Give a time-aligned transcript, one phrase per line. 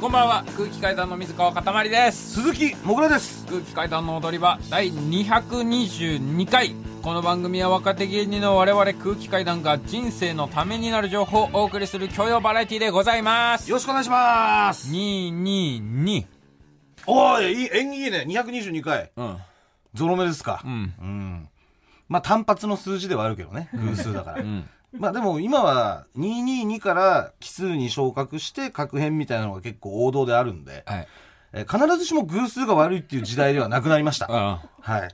[0.00, 0.44] こんばんは。
[0.56, 2.34] 空気階段の水川かたまりです。
[2.34, 3.44] 鈴木もぐらです。
[3.46, 6.76] 空気階段の踊り場第222回。
[7.02, 13.68] この番組は若手芸人の我々空気階段が人生のためになる情報をお送りする教養バラエティでございます。
[13.68, 14.88] よろしくお願いします。
[14.92, 16.26] 222
[17.08, 18.24] おいいい縁起いいね。
[18.28, 19.10] 222回。
[19.16, 19.38] うん。
[19.94, 20.62] ゾロ目ですか。
[20.64, 20.94] うん。
[20.96, 21.48] うん。
[22.08, 23.68] まあ単発の数字ではあるけどね。
[23.74, 31.08] 偶数だから、うんまあでも今は222から奇数に昇格して確変みたいなのが結構王道であるんで、はい。
[31.52, 34.26] えー必ずしも偶数が悪いっていう時代ではなくなりました。
[34.26, 35.08] うんはい。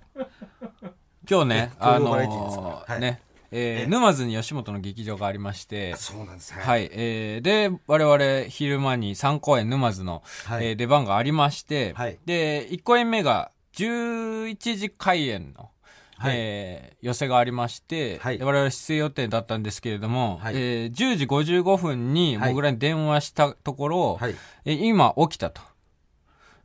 [1.30, 2.84] 今日ねえあの教養バラエティですか？
[2.88, 3.00] はい。
[3.00, 3.20] ね
[3.52, 10.66] えーえ沼津に吉本の劇場がありましてそうなんですはい、えーで、我々昼間に3公演沼津の、はい。
[10.66, 12.18] えー出番がありまして、はい。
[12.26, 15.70] で、1公演目が11時開演の、
[16.16, 24.34] はいえー寄せがありまして、はいで我々出演予定だったんですけれども、はいえー10時55分にはい僕らに電話したところ、はい。
[24.64, 25.60] えー今起きたと。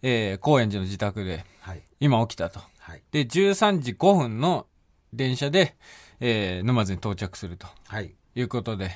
[0.01, 1.81] えー高円寺の自宅で、はい。
[1.99, 2.61] 今起きたと。
[2.79, 3.01] はい。
[3.11, 4.65] で、13時5分の
[5.13, 5.75] 電車で、
[6.19, 8.13] えー沼津に到着するとはい。
[8.35, 8.91] いうことで、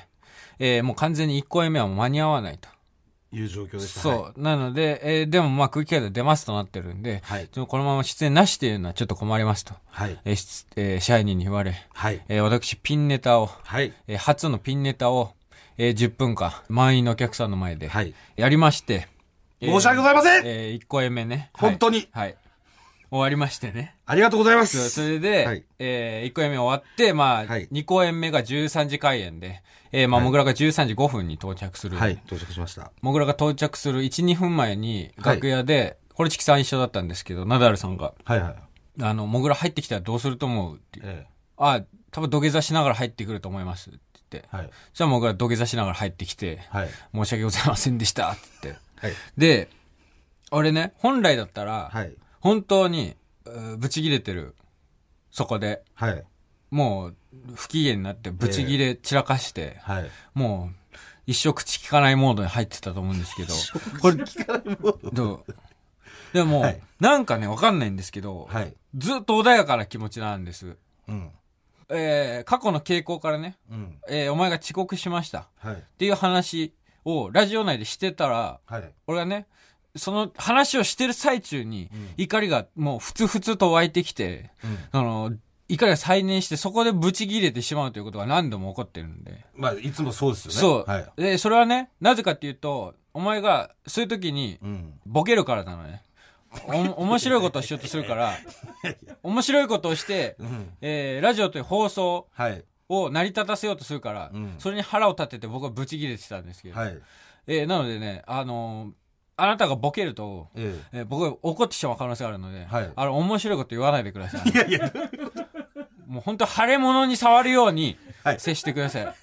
[0.58, 2.68] えーもう完全に1公演目は間に合わないと。
[3.34, 4.00] いう状況でした。
[4.00, 4.40] そう。
[4.40, 7.48] なので、えーでもまあ空気階段出ますとなってるんで、はい。
[7.48, 10.18] このまま出演なしというのはちょっと困りますと、はい。
[10.24, 12.20] えーしえー支配人に言われ、はい。
[12.28, 13.92] えー私ピンネタを、はい。
[14.06, 15.32] えー初のピンネタを、
[15.78, 18.14] えー10分間、満員のお客さんの前で、はい。
[18.36, 19.08] やりまして、
[19.60, 21.50] えー申し訳ございませんえ1公演目ね。
[21.54, 22.28] 本当にはい。
[22.28, 22.36] はい。
[23.14, 23.94] 終わりましてね。
[24.06, 24.90] ありがとうございます。
[24.90, 29.62] それで、はいえ1公演目終わって、まあ、はい2公演目が13時開演で、
[29.92, 31.96] えーまあ、はいもぐらが13時5分に到着する。
[31.96, 32.14] はい。
[32.26, 32.90] 到着しました。
[33.02, 38.54] もぐらが到着する1、2分前に、楽屋で、これチキさん一緒だったんですけど、ナダルさんが、はいはい。
[39.00, 41.26] あの、もぐら入ってきたらどうすると思うって言うえ
[41.56, 43.98] あ、多分土下座しながら入ってくると思いますって
[44.30, 44.48] 言って。
[44.52, 44.56] え。
[44.56, 44.70] はい。
[44.92, 46.88] じゃあもぐら土下座しながら入ってきて、はい。
[47.14, 49.06] 申し訳ございませんでしたって言って。
[49.06, 49.14] はい。
[49.36, 49.68] で、
[50.50, 52.12] 俺ね、本来だったら、はい。
[52.44, 54.54] 本当に、うーブチ切れてる、
[55.30, 56.22] そこで、はい。
[56.70, 57.16] もう、
[57.54, 60.10] 不機嫌になって、ブチ切れ散らかして、はい。
[60.34, 60.96] もう、
[61.26, 63.54] 一生口聞かないモードに入ってたと思うんですけど、
[64.00, 64.16] これ、
[65.12, 65.54] どう？
[66.34, 68.74] でも、はいなんかね、わかんないんですけど、はい。
[68.96, 70.76] ずっと穏やかな気持ちなんです。
[71.08, 71.30] うん。
[71.88, 73.98] えー過去の傾向からね、うん。
[74.08, 75.74] えーお前が遅刻しましたはい。
[75.76, 76.74] っていう話
[77.06, 78.92] をラジオ内でしてたら、はい。
[79.06, 79.46] 俺がね、
[79.96, 85.00] その話をしてる最中にうん、怒りがもうふつふつと湧いてきて、うん。
[85.00, 85.32] あの、
[85.68, 89.44] 怒りが再燃して、そこでブチ切れてしまうということが何度も起こってるんで。
[89.54, 90.60] まあ、いつもそうですよね。
[90.60, 90.90] そう。
[90.90, 91.12] はい。
[91.16, 95.00] で、それはね、なぜかっていうと、お前が、そういう時に、うん。
[95.06, 96.02] ボケるからなのね。
[96.66, 98.34] お、面白いことをしようとするから、
[99.22, 100.70] 面白いことをして、うん。
[100.80, 102.64] えー、ラジオという放送はい。
[102.88, 106.98] を成り立たせようとするから、うんそれに腹を立てて僕はブチ切れてたんですけど、はい。
[107.46, 109.03] えーなのでね、あのー
[109.36, 114.42] あなたがボケると、ええー僕が怒ってしまう可能性があるので、はいあの、面白いこと言わないでください。
[114.46, 114.50] え。
[114.50, 114.92] いやいや、
[116.06, 119.14] もう本当腫れ物に触るようにはい接してください。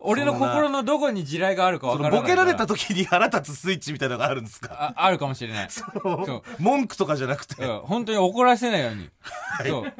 [0.00, 4.94] 俺の心のどこに地雷があるかわそからないボケられた時に腹立つスイッチみたいなのがあるんですか？
[4.96, 5.70] ああるかもしれない。
[5.70, 6.42] そう。
[6.58, 7.62] 文句とかじゃなくて。
[7.64, 9.10] うん本当に怒らせないように。
[9.66, 9.92] そう。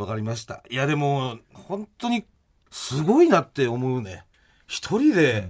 [0.00, 0.62] わかりました。
[0.70, 2.24] いや、でも、本当に、
[2.70, 4.24] すごいなって思うね。
[4.68, 5.48] 一人で、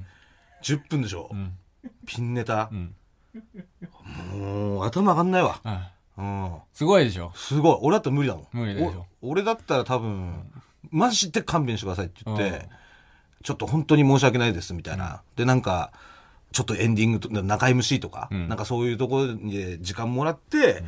[0.62, 1.52] 10分でしょ、うん。
[2.06, 2.74] ピンネタう。
[2.74, 2.94] ん。
[4.32, 5.60] もう、頭上がんないわ。
[6.16, 6.44] うん。
[6.44, 6.52] うん。
[6.72, 7.32] すごいでしょ？
[7.34, 7.78] すごい。
[7.82, 8.46] 俺だったら無理だもん。
[8.52, 10.50] 無理でしょお俺だったら多分、
[10.90, 12.52] マジで勘弁してくださいって言って、うん
[13.44, 15.22] ちょっと本当に申し訳ないですみたいな。
[15.36, 15.92] で、なんか、
[16.50, 20.82] ちょっとエンディングと、中 MC とか、うんなんかそういうところに時間もらって、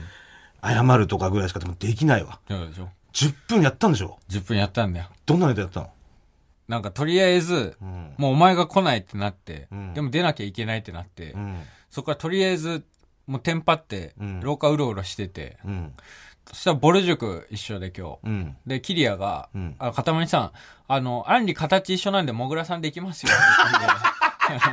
[0.60, 2.40] 謝るとかぐらいしかできないわ。
[2.48, 2.88] そうでしょ。
[3.12, 5.06] 10分やったんでしょ？10分やったんだよ。
[5.26, 5.90] どんなネタやったの？
[6.70, 8.14] なんかとりあえず、うん。
[8.16, 11.62] もうお前が来ないってなって、うんでも出なきゃいけないってなって、うん。
[11.90, 12.84] そこからとりあえず、
[13.26, 15.92] もうテンパってうん、廊下うろうろしてて、うん。
[16.46, 18.18] そしたらボル塾一緒で今日。
[18.22, 18.56] うん。
[18.68, 20.52] で、キリアが、うんあ、かたまりさん、
[20.86, 23.32] あの、アンリ形一緒なんで、もぐらさんできますよ。
[23.32, 23.42] って
[24.48, 24.70] 言って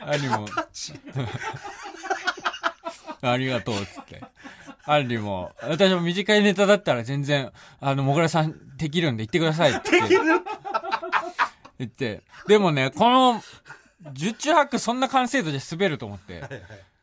[0.00, 0.46] アンリも、
[3.22, 3.74] ありがとう、
[4.84, 4.92] つって。
[4.92, 7.50] アンリも、私も短いネタだったら全然、
[7.80, 9.90] あの、もぐらさんできるんで言ってくださいって。
[11.78, 12.22] 言って。
[12.46, 13.42] でもね、この、
[14.12, 16.42] 十中八九そんな完成度じゃ滑ると思って。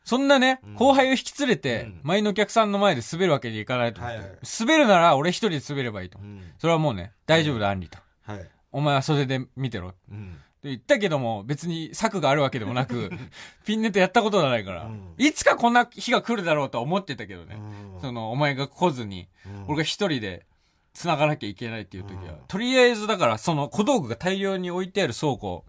[0.04, 4.18] そんなね、後輩を引き連れて、うん前のお客さんの前で滑るわけにいかないと思って。
[4.18, 6.20] はいはい滑るなら俺一人で滑ればいいと。
[6.60, 7.98] それはもうね、大丈夫だ、アンリと。
[8.24, 8.48] はい。
[8.72, 9.94] お前は袖で見てろ。
[10.10, 10.38] うん。
[10.64, 13.12] 言ったけども、別に策があるわけでもなく、
[13.66, 15.14] ピンネタやったことがないから、うん。
[15.18, 17.58] いつかこんな日が来るだろうとは思ってたけどね。
[17.96, 18.02] うん。
[18.02, 19.66] その、お前が来ずに、うん。
[19.68, 20.46] 俺が一人で
[20.94, 22.40] 繋がなきゃいけないっていう時は、うん。
[22.48, 25.66] とりあえずだからその小道具が大量に置いてある倉庫、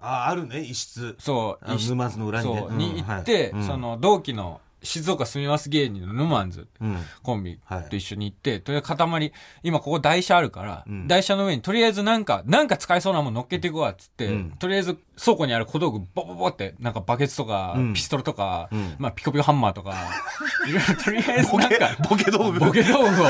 [0.00, 1.16] あ、あるね、一室。
[1.18, 2.60] そう、沼津の裏にね。
[2.60, 6.68] そう、うんに行って、はいそ、の同期の静岡住みます芸人のヌマンズ。
[6.80, 6.98] うん。
[7.22, 7.88] コンビはい。
[7.88, 9.32] と一緒に行って、とりあえず塊、
[9.62, 11.08] 今ここ台車あるから、うん。
[11.08, 14.50] 台車の上にとりあえずなんか、なんか使えそうなもん乗っけていくわっつって、うん。
[14.52, 17.94] とりあえず倉庫にある小道具ボボボって、なんかバケツとか、うん。
[17.94, 18.94] ピストルとか、うん。
[18.98, 19.94] まあピコピコハンマーとか、
[20.68, 22.60] いろいろとりあえずなんか、ボケ道具。
[22.60, 23.26] ボケ道具を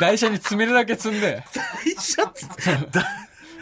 [0.00, 1.42] 台車に詰めるだけ積んで、
[1.98, 2.46] シャツ。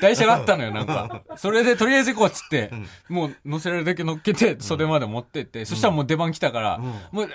[0.01, 1.23] 台車があったのよ、なんか。
[1.37, 2.71] それでとりあえず行こうっつって、
[3.09, 6.85] もう乗せられるだけ乗っけて、袖まで持ってって、そしたらもう出番来たから、うん。
[7.13, 7.29] もう、っ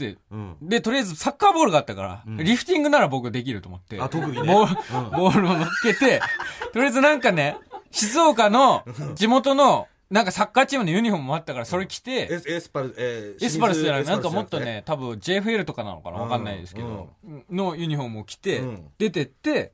[0.00, 0.56] て、うん。
[0.62, 2.36] で、とりあえずサッカーボールがあったから、うん。
[2.38, 4.42] リフティングなら僕できると思って、あ特にね。
[4.42, 6.20] ボール、ボールを乗っけて、
[6.72, 7.56] とりあえずなんかね、
[7.90, 8.84] 静岡の
[9.14, 14.58] 地元の、なんかサッカーチームのユニフォームもあったから、それ着て、エスエスパル、えーエスパルスじゃない、なんかもっと。
[14.58, 17.10] ね、多分 JFL とかなのかなわかんないですけど、
[17.50, 19.72] のユニフォームを着てうん、出てって、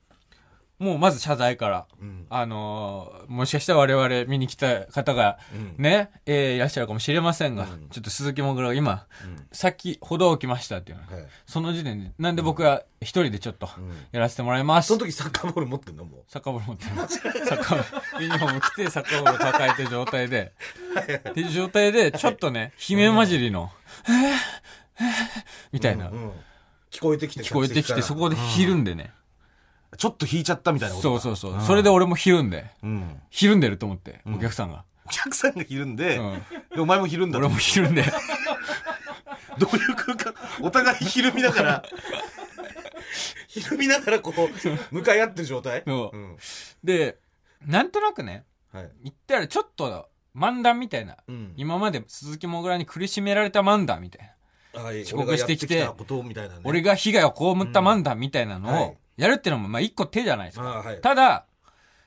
[0.78, 2.26] もうまず謝罪から、うん。
[2.28, 5.82] あのーもしかしたら我々見に来た方が、うん。
[5.82, 7.88] ね、えーいらっしゃるかもしれませんが、うん。
[7.88, 9.46] ちょっと鈴木もぐらが今、うん。
[9.52, 11.26] さっき歩道を来ましたっていうの、はい。
[11.46, 13.90] その時点で、なんで僕は一人でちょっとうん。
[14.12, 14.88] やらせてもらいます。
[14.88, 17.18] その時サッカーボール持ってんのもサッカーボール持ってます。
[17.20, 20.52] サッカーボール、ユニフォーム着て、サッカーボール抱えてる状態で、
[21.30, 21.46] ってい。
[21.46, 23.70] う状態で、ちょっとね、悲鳴混じりの、
[24.08, 26.08] えーえーみたいな。
[26.08, 26.32] う、ん
[26.90, 27.42] 聞こえてきて。
[27.42, 29.12] 聞こえてきて、そこでひるんでね。
[29.96, 31.62] ちょっと引いちゃったみたいなことかそうそうそう。
[31.62, 33.20] それで俺もひるんで、うん。
[33.30, 34.84] ひるんでると思って、お客さんが。
[35.06, 36.42] お客さんがひるんで、うん
[36.74, 38.04] でお前もひるんだ俺もひるんで。
[39.58, 40.34] どういう空間？
[40.60, 41.82] お互いひるみながら、
[43.48, 45.82] ひるみながらこう、向かい合ってる状態？
[45.86, 46.36] そううん。
[46.84, 47.18] で、
[47.64, 48.90] なんとなくね、はい。
[49.04, 51.54] 言ったらちょっと漫談みたいな、うん。
[51.56, 54.30] 今まで鈴木もぐらに苦しめられた漫談みたい
[54.74, 56.60] な、はい遅刻してきて俺がやってきたことみたいなね。
[56.64, 57.34] 俺が被害を被
[57.66, 60.64] った漫談みたいなのをはいやるってのもまあ一個手じゃないですか。
[60.64, 61.00] はい。
[61.00, 61.46] ただ、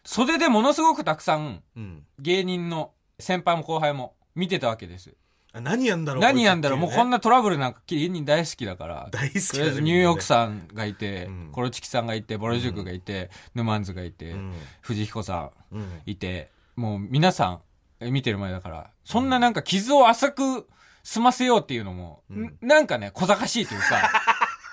[0.04, 2.04] 袖でものすごくたくさんうん。
[2.20, 5.14] 芸人の先輩も後輩も見てたわけです。
[5.52, 7.18] あ何やんだろう何やんだろう、もうこんな。
[7.18, 9.10] なトラブルなんか芸人大好きだから。
[9.12, 14.54] 大好きとりあえずニューヨークさんがいて、うんコロチキさんがいて、ボロジュクがいて、ヌマンズがいて、うん。
[14.82, 16.02] 藤彦さんうん。
[16.06, 17.62] いて、もう皆さん
[18.00, 20.68] え見てる前だから、そんななんか傷を浅く
[21.04, 24.10] 済ませようっていうのも、うんんなんかね、小賢しいというか、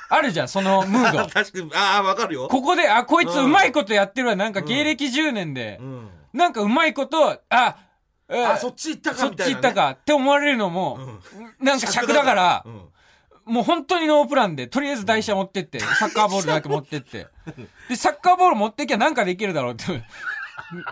[0.08, 1.18] あるじゃん、そのムード。
[1.28, 2.48] 確かに、ああ、わかるよ。
[2.48, 6.10] ここで、あ、こいつうまいことやってるわ、なんか芸歴10年でう、ん。
[6.32, 7.76] なんかうまいこと、あ、
[8.28, 9.72] えあ、そっち行ったかそっみたいな、ち行った。
[9.74, 10.98] かって思われるのも、
[11.60, 12.88] なんか尺だからう、ん。
[13.46, 17.28] もう本当にノープランで、とりあえず台車持ってって、サッカーボールだけ持ってって。
[17.88, 20.02] で、サッカーボール持ってきゃなんかできるだろうって。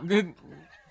[0.05, 0.35] で、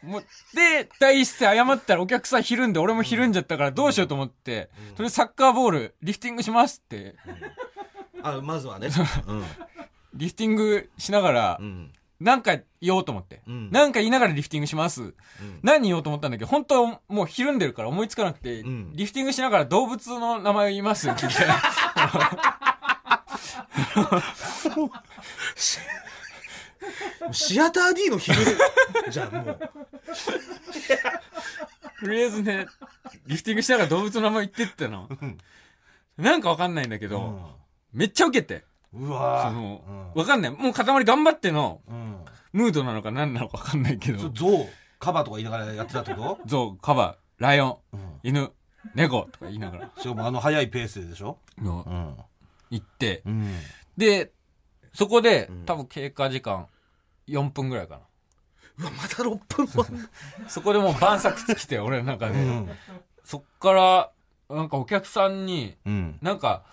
[0.03, 7.15] もうで、第一声謝ったらお客さんひるんで、俺もひるんじゃったからどうしようと思って、とりあえずサッカーボール、リフティングしますって、
[8.23, 8.89] あ、まずはね。
[9.27, 9.43] うん。
[10.15, 11.91] リフティングしながらう、ん。
[12.19, 13.41] なんか言おうと思って。
[13.47, 15.13] うんなんか言いながらリフティングします。
[15.61, 16.45] 何言おうと思ったんだけ？
[16.45, 21.43] ど、本当はもうひるんでるから思いつかなくて、んリフティングしながら動物の名前を言いますって言って。
[27.31, 28.37] シアター D の昼
[29.09, 29.59] じゃん、もう。
[32.01, 32.67] とりあえずね、
[33.25, 35.09] リフティングしながら動物の名前言ってっての。
[36.17, 37.57] なんかわかんないんだけど、
[37.93, 38.63] めっちゃ受けて。
[38.93, 40.51] うわその、わかんない。
[40.51, 42.17] もう塊頑張ってのうん。
[42.53, 44.67] ムードなのか何なのかわかんないけど、ゾウ、
[44.99, 48.51] カバとか言いながらやってたってこ ゾウ、カバ、ライオン、と犬、
[48.93, 51.39] 猫とか言いながら、しかもあの速いペースででしょ？
[51.57, 52.17] のん。
[52.69, 53.55] 行って、うん。
[53.97, 54.31] で、
[54.93, 56.67] そこでん、多分経過時間
[57.27, 58.01] 4分ぐらいかな。
[58.79, 60.07] うわ、まだ6分も。
[60.47, 62.35] そこでもう晩作尽きて、俺の中で。
[62.39, 62.69] うん。
[63.23, 64.11] そっから、
[64.55, 66.19] なんかお客さんに、うん。
[66.21, 66.63] なんか、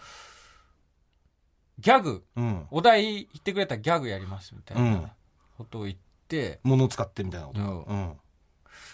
[1.80, 2.66] ギャグ、うん。
[2.70, 5.10] お題言ってくれたらギャグやりますみたいうんな
[5.58, 5.96] ことを言っ
[6.28, 7.60] て、物を使ってみたいなこと。
[7.60, 8.12] うんうん。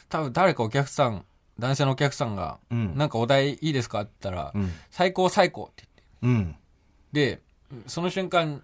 [0.08, 1.24] 多分誰かお客さん、
[1.58, 2.96] 男性のお客さんが、うん。
[2.96, 4.72] なんかお題いいですかって言ったら、うん。
[4.90, 5.84] 最高最高って
[6.22, 6.44] うん。
[7.12, 7.36] 言って。
[7.36, 7.40] で、
[7.86, 8.62] その瞬間、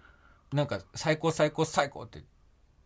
[0.51, 2.23] なんか最高最高最高って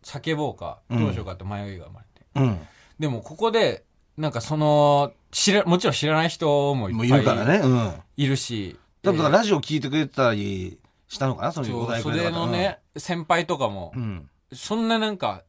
[0.02, 2.26] 叫ぼうか、どうしようかって迷いが生まれて。
[2.34, 2.58] うん。
[2.98, 3.84] でもここで、
[4.16, 7.58] なんかその、知ら、もちろん知らない人もいっぱいいるからね。
[7.58, 7.92] うん。
[8.16, 11.52] いるし、多分だからラジオ聞いてくれてたりしたのかな？
[11.52, 12.46] そのそうお題くれの。
[12.46, 14.30] ね、先輩とかもう、ん。
[14.52, 15.42] そんななんか、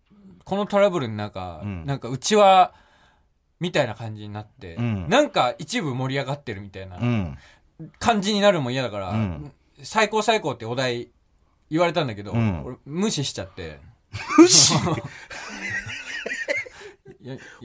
[0.45, 2.73] このトラブルの中、うんなんかうちは、
[3.59, 7.37] みたいな感じになって、うんなんか一部盛り上がってるみたいなうん。
[7.99, 9.51] 感じになるのも嫌だから、うん
[9.83, 11.09] 最高最高ってお題
[11.69, 13.79] 言われたんだけど、うん俺無視しちゃって。
[14.37, 14.73] 無視？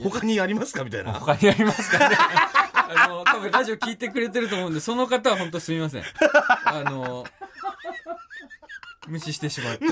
[0.03, 0.83] 他にありますか？
[0.83, 1.13] みたいな。
[1.13, 2.15] 他にありますかね？
[2.73, 6.03] あの、多分ラジオ聞いてくれてると思うんで、その方は本当すみません。
[6.65, 7.25] あの、
[9.07, 9.85] 無視してしまって。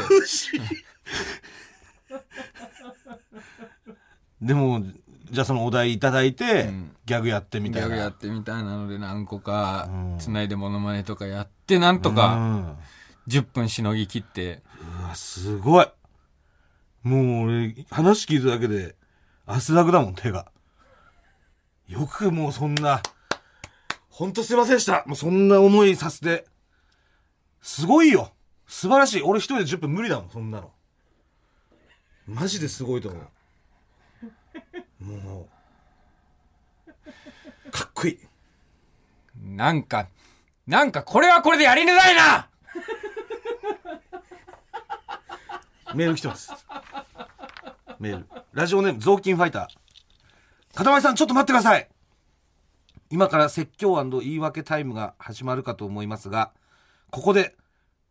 [4.41, 4.83] でも、
[5.31, 7.87] じゃあそのお題いただいて、うんギャグやってみギたいな。
[7.87, 12.77] ャグやってみたいなので何個かうん、つないでモノマネとかやって、なんとかうん
[13.27, 14.61] 10分しのぎ切って、
[15.01, 15.87] うわ、すごい。
[17.03, 18.95] もう俺、話聞いただけで、
[19.45, 20.49] 汗だくだもん、手が。
[21.87, 23.01] よくもうそんな、
[24.09, 25.03] ほんとすいませんでした。
[25.05, 26.45] もうそんな思いさせて。
[27.61, 28.31] すごいよ。
[28.73, 29.21] 素晴らしい。
[29.21, 30.71] 俺一人で10分無理だもん、そんなの。
[32.25, 33.19] マジですごいと思
[34.99, 35.03] う。
[35.05, 35.47] も
[37.67, 38.19] う、かっこいい。
[39.39, 40.07] なんか、
[40.65, 42.49] なんかこれはこれでやりなさいな
[45.93, 46.51] メール来てます。
[47.99, 48.27] メール。
[48.53, 50.75] ラジオネーム、雑巾ファイター。
[50.75, 51.87] かたまりさん、ちょっと待ってください。
[53.11, 56.51] 今から説教言い訳タイムが始まるかと思いますが、
[57.11, 57.55] ここで、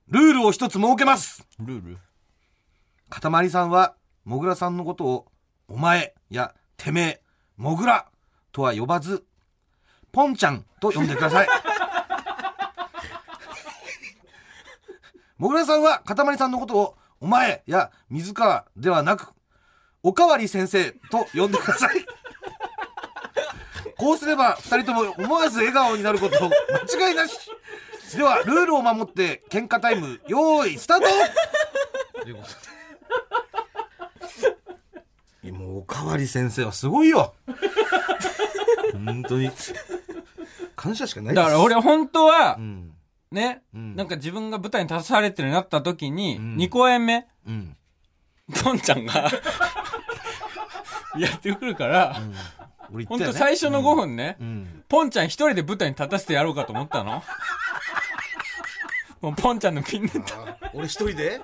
[0.09, 1.47] ルールを一つ設けます。
[1.59, 1.99] ルール？
[3.09, 3.95] かたまりさんは、
[4.25, 5.27] もぐらさんのことを、
[5.69, 7.23] お前や、てめえ、
[7.57, 8.07] もぐら
[8.53, 9.25] とは呼ばず、
[10.11, 11.49] ポンちゃんと呼んでください。
[15.39, 19.33] もぐらさんは、かたまりさんのことを、お前や、水川ではなく、
[20.03, 22.05] おかわり先生と呼んでください。
[23.97, 26.51] こうすれば、二人とも思わず笑顔になること
[26.99, 27.39] 間違いなし。
[28.17, 31.07] では、ルールを守って、喧嘩タイム、用意、スタート。
[32.23, 32.49] ということ
[35.43, 37.35] でもうおかわり先生はすごいよ。
[39.05, 39.51] 本当に。
[40.77, 41.45] 感謝しかないです。
[41.45, 42.93] だから俺本当はう、ん。
[43.33, 43.97] ね、うん。
[43.97, 46.57] なんか自分が舞台に立たされてるようになった時に、ん。
[46.57, 47.77] 2公演目、うん。
[48.63, 49.31] ポンちゃんが、
[51.19, 52.35] やってくるから、本
[52.95, 53.39] 俺言ったよね。
[53.39, 54.85] 当最初の5分ね、うん。
[54.89, 57.23] ポンちゃん一人で舞台に立たせてやろうかと思ったの。
[59.23, 60.21] もうポンちゃんのピンネタ。
[60.43, 61.41] あ俺一人で？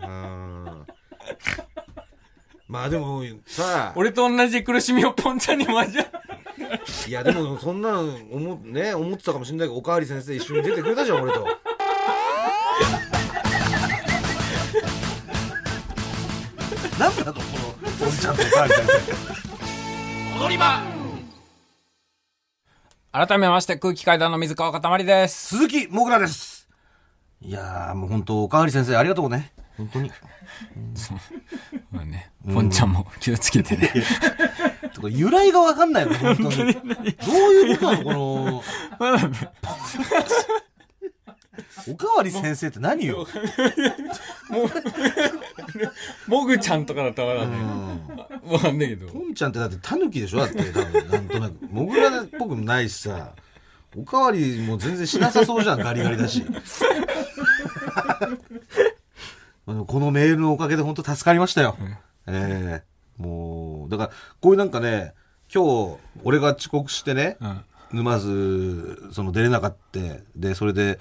[0.00, 0.86] うん
[2.68, 3.92] まあでもさ。
[3.96, 6.04] 俺と同じ苦しみをポンちゃんにも味わ
[7.08, 11.44] いやでもそんなの思,、ね、思ってたかもしれないけどおかわり先生一緒に出てくれたじゃん俺と。
[16.98, 17.40] なんだとこ
[18.02, 18.86] のおじちゃんとおかわり先
[20.38, 20.44] 生。
[20.44, 20.82] 踊り場。
[23.10, 25.56] 改めまして空気階段の水川かたまりです。
[25.56, 26.57] 鈴木もぐらです
[27.40, 29.52] いやーもう本当おかわり先生ありがとうね。
[29.76, 30.10] 本当に。
[31.92, 33.92] まあね、ポンちゃんも気をつけてね。
[34.92, 36.50] とか由来がわかんないの本当に。
[36.50, 38.62] どういうことなのこの。
[41.88, 43.26] おかわり先生って何よ、
[46.26, 47.56] もぐちゃんとかだったらまだね、
[48.44, 48.52] うん。
[48.52, 49.06] わかんないけど。
[49.08, 50.72] ポンちゃんってだってタヌキでしょだって。
[50.72, 51.56] 多分なんとなく。
[51.70, 53.32] モグラっぽくもないしさ
[53.98, 56.44] おかわりも全然しなさそうじゃん ガリガリだし
[59.66, 61.76] このメールのおかげで本当助かりましたよ、
[62.26, 62.88] ええ
[63.22, 65.12] もうだからこういうなんかね
[65.52, 67.64] 今日俺が遅刻してね、うん。
[67.90, 69.98] 沼津その出れなかった
[70.36, 70.98] でそれで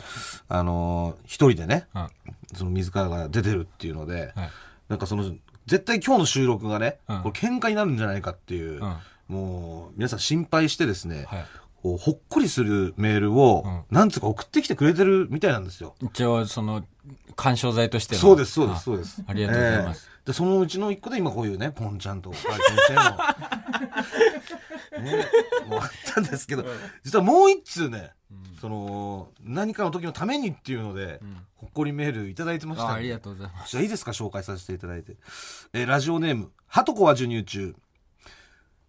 [0.48, 2.08] あの一人でねうん。
[2.56, 4.50] その水川が出てるっていうので、はい。
[4.90, 5.36] なんかその
[5.66, 8.96] 絶対今日の収録がね、うんこれ喧嘩になるんじゃないかっていう、うん
[9.28, 11.46] もう皆さん心配してですね、はい。
[11.82, 15.96] ほっこりするメールを、うんなんつうか送ってきてくれてるみたいなんですよ。
[16.02, 16.84] 一応、その、
[17.36, 18.22] 干渉剤としての。
[18.22, 19.24] そうです、そうです、あそうです。
[19.28, 20.10] ありがとうございます。
[20.12, 22.52] ええで、そのうちの一個で今こういうね、ポンちゃんと先
[22.90, 23.02] 生の、
[25.02, 25.26] ね、
[25.70, 26.66] もうあったんですけど、
[27.02, 28.12] 実はもう一通ね、
[28.60, 31.22] その、何かの時のためにっていうので、
[31.56, 33.72] ほっこりメールいただいてましたあありがとうございます。
[33.72, 35.16] じゃあいいですか紹介させていただいて。
[35.72, 37.74] えーラジオネーム、はとこは授乳中。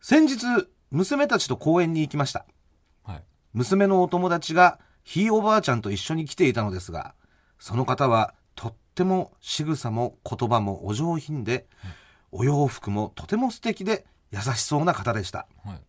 [0.00, 0.38] 先日、
[0.90, 2.46] 娘たちと公園に行きました。
[3.54, 3.58] はい。
[3.58, 7.14] 娘のお友達がひいおばあちゃんと一緒に来ていたのですが、
[7.58, 11.66] その方はとっても仕草も言葉もお上品で、
[12.30, 15.46] お洋服もとても素敵で優しそうな方でした。
[15.64, 15.80] はい。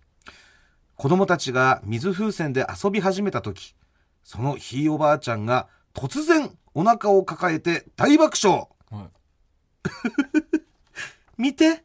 [0.95, 3.75] 子供たちが水風船で遊び始めた時、
[4.23, 8.67] そのひいおばあちゃんが突然お腹を抱えて大爆笑。
[8.91, 9.09] はい。
[11.37, 11.83] 見て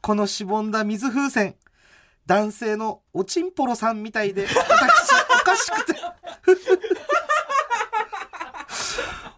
[0.00, 1.56] このしぼんだ水風船
[2.26, 4.50] 男性のおちんぽろさんみたいで私
[5.56, 6.00] しくて。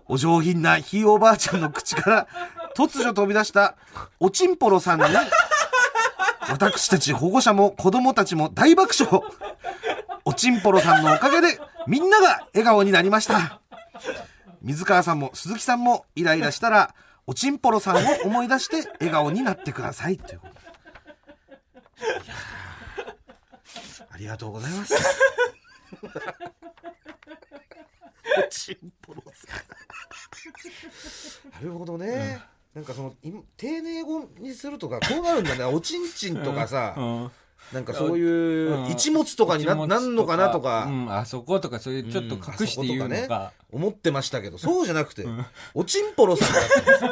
[0.06, 2.28] お上品なひいおばあちゃんの口から
[2.74, 3.76] 突如飛び出した
[4.18, 5.04] おちんぽろさんに
[6.50, 9.22] 私たち保護者も子供たちも大爆笑。
[10.24, 13.60] おちんぽろさんのおかげでみんなが笑顔になりました。
[14.62, 16.94] 水川さんも鈴木さんもイライラしたら
[17.26, 20.16] おちんぽろさんを思い出して笑顔になってください。
[20.16, 20.60] ということで。
[22.24, 22.34] いや
[24.10, 24.94] ありがとうございます。
[28.38, 29.60] おちんぽろさん
[31.52, 32.40] なるほどね、
[32.74, 35.64] なんかそのい丁寧語にするとかこうなるんだね。
[35.74, 37.30] おちんちんとかさ、うん。
[37.72, 38.90] なんかそういううん。
[38.90, 40.84] 一物とかにな,、一物なんのかなとか。
[40.84, 43.28] うん、あそことかそういうちょっと隠して言うのうん。
[43.28, 44.58] か,、思ってましたけど。
[44.58, 45.26] そうじゃなくて、
[45.74, 46.52] おちんぽろさん。
[46.52, 47.04] だったんです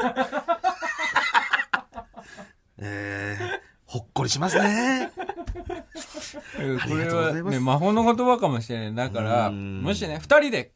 [2.79, 5.11] えー、ほっこりしますね。
[5.16, 5.16] うん
[6.57, 9.09] これはね魔法の言葉かもしれない。
[9.09, 9.83] だからうん。
[9.83, 10.73] もしね二人で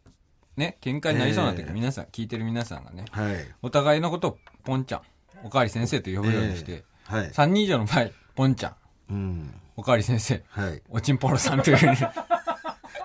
[0.57, 1.73] ね喧嘩になりそうな時、ええ。
[1.73, 3.37] 皆さん聞いてる皆さんがねはい。
[3.63, 5.03] お互いのことをポンちゃん
[5.45, 7.31] おかわり先生と呼ぶようにして、はい。
[7.31, 8.75] 3人以上の場合ポンちゃん
[9.11, 9.55] うん。
[9.77, 10.83] おかわり先生はい。
[10.91, 11.97] おちんぽろさんというふうに。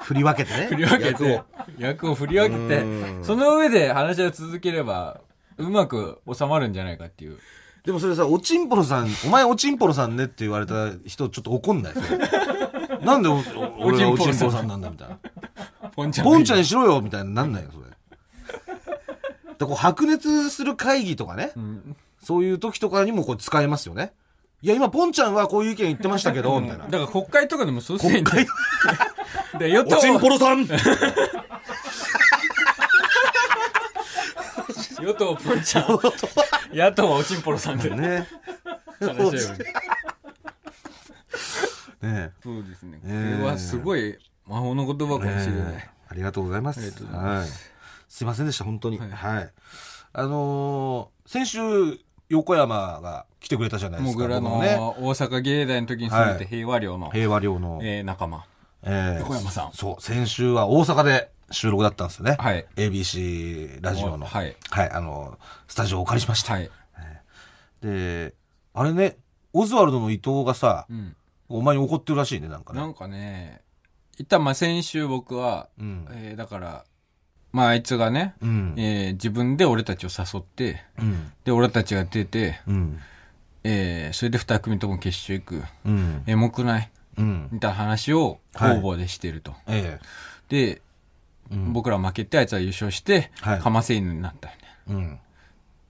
[0.01, 0.67] 振り分けてね。
[0.67, 1.45] 振り分け役てを。
[1.79, 3.23] 役を振り分けてうん。
[3.23, 5.21] その上で話を続ければ
[5.57, 7.39] うまく収まるんじゃないかっていう
[7.85, 11.93] でもそれさ、おちんぽろさん、お前おちんぽろさんねって言われた人ちょっと怒んない？
[13.05, 13.43] なんでおお
[13.85, 15.19] 俺がおちんぽろさんなんだみたいな。
[15.95, 17.85] ポンちゃんポンちゃんにしろよみたいになんないよ、それ。
[19.57, 21.95] でこう白熱する会議とかね、うん。
[22.23, 24.13] そういう時とかにもこう使えますよね。
[24.61, 26.85] いや、今、ポンちゃんはこういう意見言ってましたけど、みたいな。
[26.85, 26.91] だ。
[26.91, 28.47] から国会とかでもそうする国会、
[29.59, 30.65] で与党おちんぽろさん。
[35.05, 35.85] 与党ポンちゃん
[36.75, 37.89] 野党はおちんぽろさんで。
[37.89, 38.27] ね。
[38.99, 39.57] 話し合う
[42.05, 42.31] ね。
[42.43, 42.97] そうですね。
[42.97, 45.89] こええれはすごい魔法の言葉かもしれない、ねえ。
[46.09, 46.79] ありがとうございます。
[47.05, 47.47] はい。
[48.09, 48.99] すいませんでした、本当に。
[48.99, 49.09] はい。
[49.09, 49.49] はい。
[50.13, 51.59] あのー先週、
[52.29, 54.19] 横山が来てくれたじゃないですか。
[54.21, 58.45] もぐらの僕ね、大阪芸大の時に住んでて平和寮の、平和寮の、えー仲間。
[58.83, 59.71] えー横山さん。
[59.73, 62.35] そう、先週は大阪で収録だったんですよね。
[62.39, 64.25] はい ABC ラジオの。
[64.25, 64.55] はい。
[64.69, 65.37] はい、あの、
[65.67, 66.53] スタジオをお借りしました。
[66.53, 66.69] はい、
[67.81, 68.33] で、
[68.73, 69.17] あれね、
[69.53, 71.15] オズワルドの伊藤がさう、ん、
[71.47, 72.79] お前に怒ってるらしいね、なんかね。
[72.79, 73.61] なんかね
[74.17, 76.07] 一旦まあ先週僕は、うん。
[76.11, 76.85] えーだから
[77.51, 78.73] まああいつがね、うん。
[78.77, 81.31] えー自分で俺たちを誘ってうん。
[81.43, 82.99] で俺たちが出て、うん。
[83.63, 86.23] えーそれで二組とも決勝行くうん。
[86.27, 87.49] エモくないうん。
[87.51, 89.99] みたいな話をはい方々でしてると、え
[90.49, 90.71] で、え。
[90.71, 90.79] うん。
[91.51, 93.59] 僕ら負けてあいつは優勝して、はい。
[93.59, 94.49] かませ犬になった
[94.87, 95.19] うん。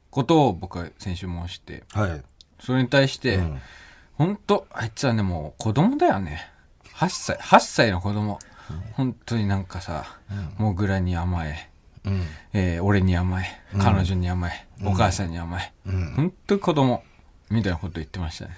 [0.10, 1.84] ことを僕は先週申して。
[1.94, 2.24] はい。
[2.60, 3.62] それに対して、うん。
[4.14, 6.50] 本当あいつはねもう子供だよね。
[6.96, 8.40] 8歳8歳の子供。
[8.94, 10.06] 本当になんかさ、
[10.58, 11.70] モグラに甘え。
[12.06, 12.24] うん。
[12.54, 13.46] えー俺に甘え。
[13.80, 16.14] 彼女に甘え、お母さんに甘え、うん。
[16.16, 17.04] 本当に子供
[17.50, 18.52] みたいなこと言ってましたね。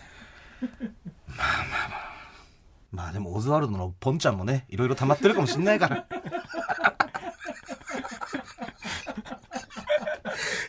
[2.92, 6.06] まあでも、オズワルドのポンちゃんもね、いろいろ溜まってるかもしんないから。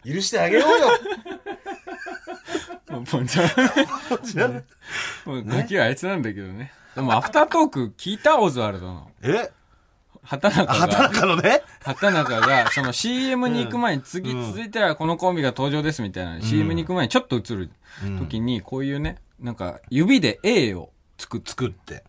[0.05, 0.89] 許してあげようよ。
[2.99, 3.49] もうポンちゃん
[5.27, 6.73] もうガキはあいつなんだけどね。
[6.95, 9.51] でもアフタートーク聞いたオズワルドのえ？
[10.23, 11.63] 畑中畑が中のね？
[11.83, 14.45] 畑中がその CM に行く前に次、うん。
[14.47, 17.71] 続いてはこのコンビが登場ですみたいな、CM に行く前にちょっと映る
[18.19, 22.05] 時にこういうねなんか指で A を作っ作って。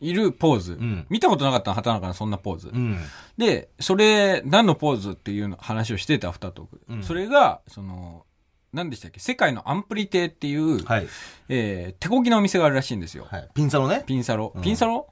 [0.00, 2.98] いるポーズ、ん見たことなかったの畑中のそんなポーズ、うん。
[3.38, 6.94] で、それ、何のポーズっていうの話をしてた、アフタートークで。
[6.94, 8.26] うんそれが、その、
[8.72, 9.20] 何でしたっけ？
[9.20, 11.06] 世界のアンプリ亭っていう、はい。
[11.48, 13.26] えー手こぎのお店があるらしいんですよ。
[13.30, 13.48] はい。
[13.54, 14.02] ピンサロね？
[14.04, 14.52] ピンサロ。
[14.54, 15.08] うんピンサロ？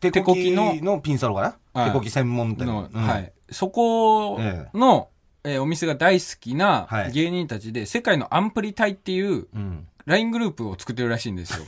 [0.00, 1.40] 手こきののピンサロか
[1.72, 1.80] な？
[1.80, 3.32] はい手こき専門店の、うんはい。
[3.50, 5.08] そこえの、
[5.44, 9.86] えーお店が大好きなはい芸人たちで、世界のアンプリ隊っていううん。
[10.04, 11.64] LINE グループを作ってるらしいんですよ。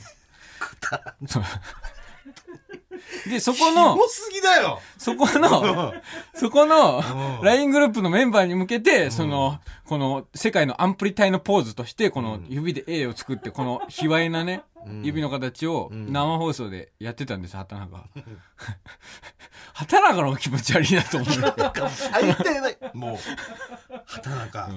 [3.27, 5.93] で、そこの、多すぎだよそこの、
[6.33, 6.97] そこの
[7.39, 14.63] うん LINE グループのメンバーに向けて、その、この世界のアンプリ隊のポーズとして、この指で A を作って、この卑猥なね、
[15.01, 18.05] 指の形を生放送でやってたんです、畑中。
[19.73, 21.89] 畑中の気持ち悪いなと思うんだけど。
[21.89, 23.17] 最低だよもう。
[24.05, 24.69] 畑中。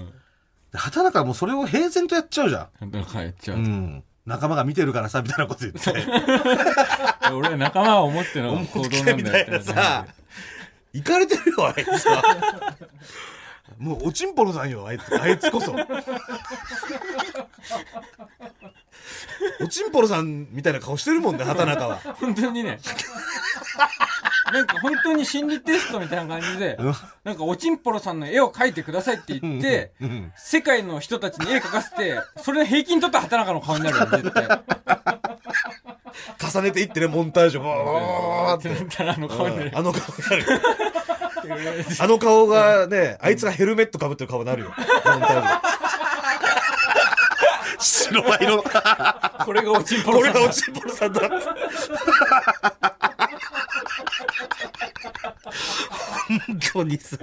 [0.73, 3.59] 畑中はもうそれを平然とやっちゃうじゃ畑中やっちゃん。
[3.59, 3.63] うう。
[3.63, 4.05] ん。
[4.27, 5.81] 仲間が見てるからさ、みたいなこと言って。
[7.33, 10.07] 俺は仲間は思っての行動なんみたいなさ。
[10.93, 12.23] 行かれてるよ、あいつは。
[13.79, 15.77] もう、おちんぽろさんよ、あいつ、あいつこそ。
[19.61, 21.97] おちんぽろさんみたいな顔してるもんね、畑中は。
[22.19, 22.79] 本当にね。
[24.53, 26.79] なんか本当に心理テストみたいな感じで、
[27.25, 29.93] なんかおちんぽろさんの絵を描いてくださいって言って、
[30.37, 34.63] 世界の人たちに絵描かせて、それの平均取った畑中の顔になるよ、絶対。
[36.41, 38.69] 重ねていってね、モンタージュ、ボーって。
[38.69, 39.73] 畑中の顔になる。
[39.75, 40.45] あの顔になる。
[42.01, 44.73] あの顔がね、あいつがヘルメットかぶってる顔になるよ。
[44.77, 45.77] モンタージュ
[47.79, 48.65] 白バイの。
[49.45, 50.41] これがおちんぽころさんだ。
[50.41, 51.21] れがおちんぽろさんだ。
[56.29, 57.17] 本当にさ。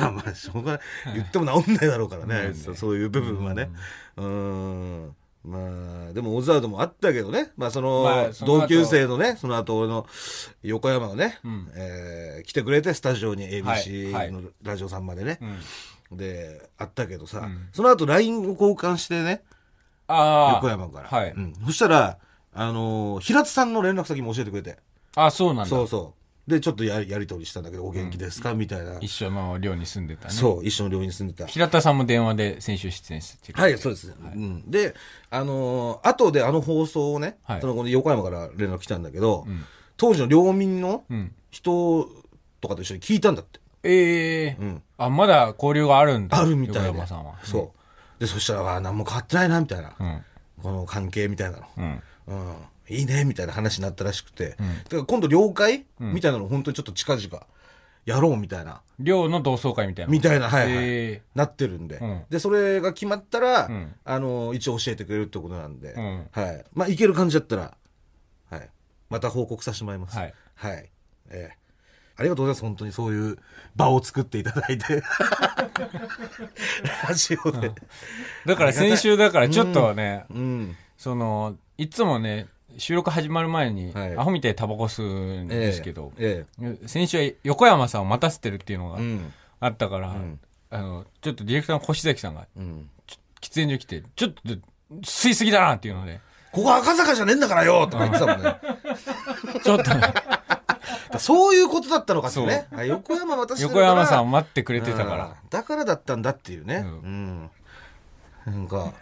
[0.00, 0.80] まあまあ、しょょうがない。
[1.14, 3.70] 言っても治んないだろうからね、そういう部分はね。
[4.16, 5.16] うん。
[5.44, 7.52] まあ、でもオズワルドもあったけどね。
[7.56, 10.06] まあその、同級生のね、その後の
[10.62, 15.38] 横山がね、うんえー来てくれて、スタジオにはい ABC のラジオさんまでね。
[16.10, 16.16] うん。
[16.16, 19.42] で、あったけどさ、うんその後 LINE を交換してね。
[20.54, 21.10] 横山から。
[21.66, 22.18] そしたら、
[22.54, 24.78] あのー平津さんの連絡先も教えてくれて。
[25.14, 25.66] あ、そうなんだ。
[25.66, 26.23] そうそう。
[26.46, 28.98] で、ちょっとやりやりとりしたんだけど、お元気ですか、みたいな。
[29.00, 30.34] 一緒の寮に住んでたね。
[30.34, 31.46] そう、一緒の寮に住んでた。
[31.48, 34.12] 平田さんも電話で先週出演してはい、そうです。
[34.20, 34.70] うん。
[34.70, 34.94] で、
[35.30, 39.64] あのー後であの放送をね、はいそのこの横山から連絡来たんだけど、ん
[39.96, 41.32] 当時の領民のうん。
[41.50, 42.08] 人
[42.60, 43.60] とかと一緒に聞いたんだって。
[43.84, 44.82] ええうん。
[44.98, 46.38] あ、まだ交流があるんだ。
[46.38, 46.86] あるみたいで。
[46.88, 47.34] 横山さんは。
[47.44, 47.72] そ
[48.18, 48.20] う。
[48.20, 49.94] で、そしたら、あ何も変わってないな、みたいな。
[49.98, 50.24] うん。
[50.62, 51.64] この関係みたいなの。
[51.76, 52.02] うん。
[52.26, 52.56] うん。
[52.88, 54.56] いいね、みたいな話になったらしくて。
[54.60, 57.46] うんだから今度、了解、うんみたいなの本当にちょっと近々、
[58.04, 58.82] やろう、みたいな。
[58.98, 60.12] 寮の同窓会みたいな。
[60.12, 60.84] みたいな、はいはい。
[60.84, 66.64] えなってるんで、うんで、それが決まったら、うんあの、一応教えてくれるってことなんで、うんはい。
[66.74, 67.76] まあ、いける感じだったら、
[68.50, 68.68] はい。
[69.08, 70.18] また報告させてもらいます。
[70.18, 70.34] はい。
[70.54, 70.90] はい。
[71.30, 71.64] ええ
[72.16, 72.62] ありがとうございます。
[72.62, 73.38] 本当にそういう
[73.74, 75.02] 場を作っていただいて。
[77.08, 77.72] ラジオで。
[78.46, 80.76] だから先週だからちょっとね、うん。
[81.04, 82.46] その、いつもね、
[82.78, 86.46] 収録始まる前に、はいアホみたいにタバコ吸うんですけど、え
[86.86, 89.32] 先週は横山さんを待たせてるっていうのがえうん。
[89.60, 90.40] あったから、ん
[90.70, 92.88] あの、ちょっとディレクターの越崎さんが、うん。
[93.42, 94.40] 喫煙所来て、ちょっと
[95.02, 96.20] 吸いすぎだなっていうので、
[96.52, 98.56] ここ赤坂じゃねえんだからよとか言ってたもんね。
[99.62, 100.14] ちょっとね、
[101.20, 102.66] そういうことだったのかってね。
[102.74, 106.76] あ横山私横山さんをん待ってくれてたから、うんだからだったんだっていうね。
[106.76, 107.50] ううん。
[108.46, 108.94] なんか、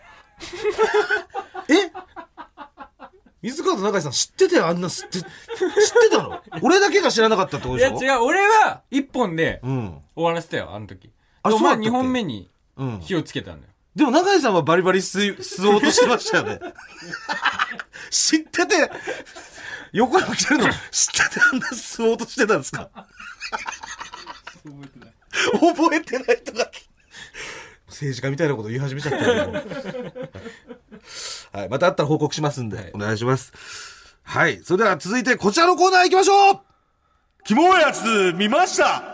[1.68, 1.92] え？
[3.42, 5.29] 水川と中井さん知ってたよ、あんな知って、知って
[6.16, 6.40] たの？
[6.62, 8.03] 俺だけが知らなかったってこといでしょ？
[8.05, 9.98] や違う、俺は一本でうん。
[10.14, 11.11] 終わらせたよ、あの時。
[11.42, 11.87] あそうだったっけ？
[11.87, 13.01] 二本目にうん。
[13.01, 13.72] 火をつけたんだよ。
[13.96, 16.61] でも中井さんはバリバリ吸い吸おうとしてましたよね。
[18.11, 18.90] 知ってて、
[19.92, 20.75] 横山来てるの知っ
[21.29, 22.88] ててあんな吸おうとしてたんですか？
[25.61, 26.70] 覚えてないとか。
[27.88, 29.62] 政治家みたいなこと言い始めちゃったよ
[31.53, 31.69] はい。
[31.69, 33.53] またあったら報告しますんで、はいお願いします。
[34.23, 34.61] はい。
[34.65, 36.61] それでは続いてこちらのコーナー行きましょう。
[37.45, 39.03] キモいやつ見ました。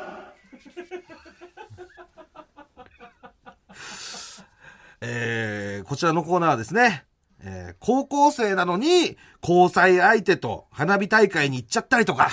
[5.01, 7.05] えー、こちらのコーナーはですね、
[7.41, 12.31] えー高校生なのに交際相手と花火大会に行っちゃったりとか、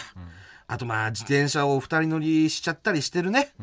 [0.68, 3.54] あとまあ自転車を二人乗りしちゃったりしてるね、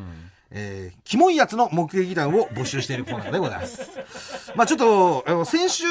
[0.54, 3.82] えーキモいやつの目撃談を募集しているコーナーでございます。
[4.54, 5.84] まあちょっと、あの、先週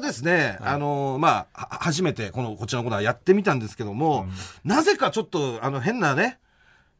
[0.00, 4.26] ですね、あの、まあ、は初めてこの、こちらのコーナーやってみたんですけども、
[4.64, 6.38] なぜかちょっと、あの、変なね、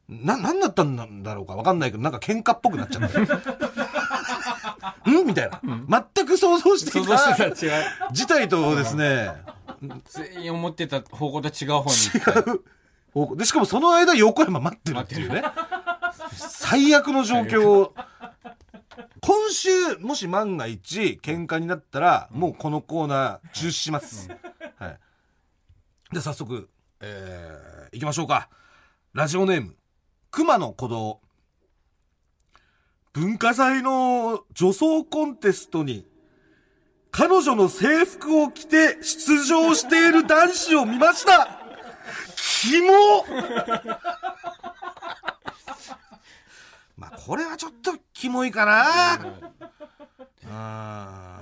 [0.09, 3.19] な、なんだったんだろうかわかんないけど、なんか喧嘩っぽくなっちゃって。
[5.11, 5.25] ん？
[5.25, 5.61] みたいな。
[6.15, 8.11] 全く想像して想い像してた。
[8.11, 9.31] 事態とですね、
[10.05, 12.43] 全員思ってた方向と違う方に行った。
[13.13, 15.43] 方向で、しかもその間横山待ってるっていうね。
[16.31, 17.95] 最悪の状況を。
[19.21, 24.29] 今週、もし万が一喧嘩になったら、もうこのコーナー中止します。
[24.77, 24.99] はい。
[26.13, 28.49] で、早速、えー、行きましょうか。
[29.13, 29.75] ラジオネーム、
[30.31, 31.21] 熊野鼓動。
[33.13, 36.05] 文化祭の女装コンテストに、
[37.11, 41.59] 彼女の制服を着て出場している男子を見ました
[42.35, 43.23] キモ
[47.03, 49.19] まあ、これはちょっとキモいかな。
[50.49, 51.39] あ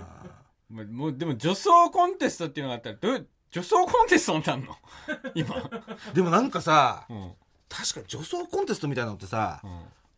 [0.70, 4.76] もうもうでも女装コンテストっていうのがあったらどう女装コンテストになるの？
[5.36, 7.34] 今、ーでもなんかさ、うん。
[7.68, 9.62] 確かに女装コンテストみたいなのってさ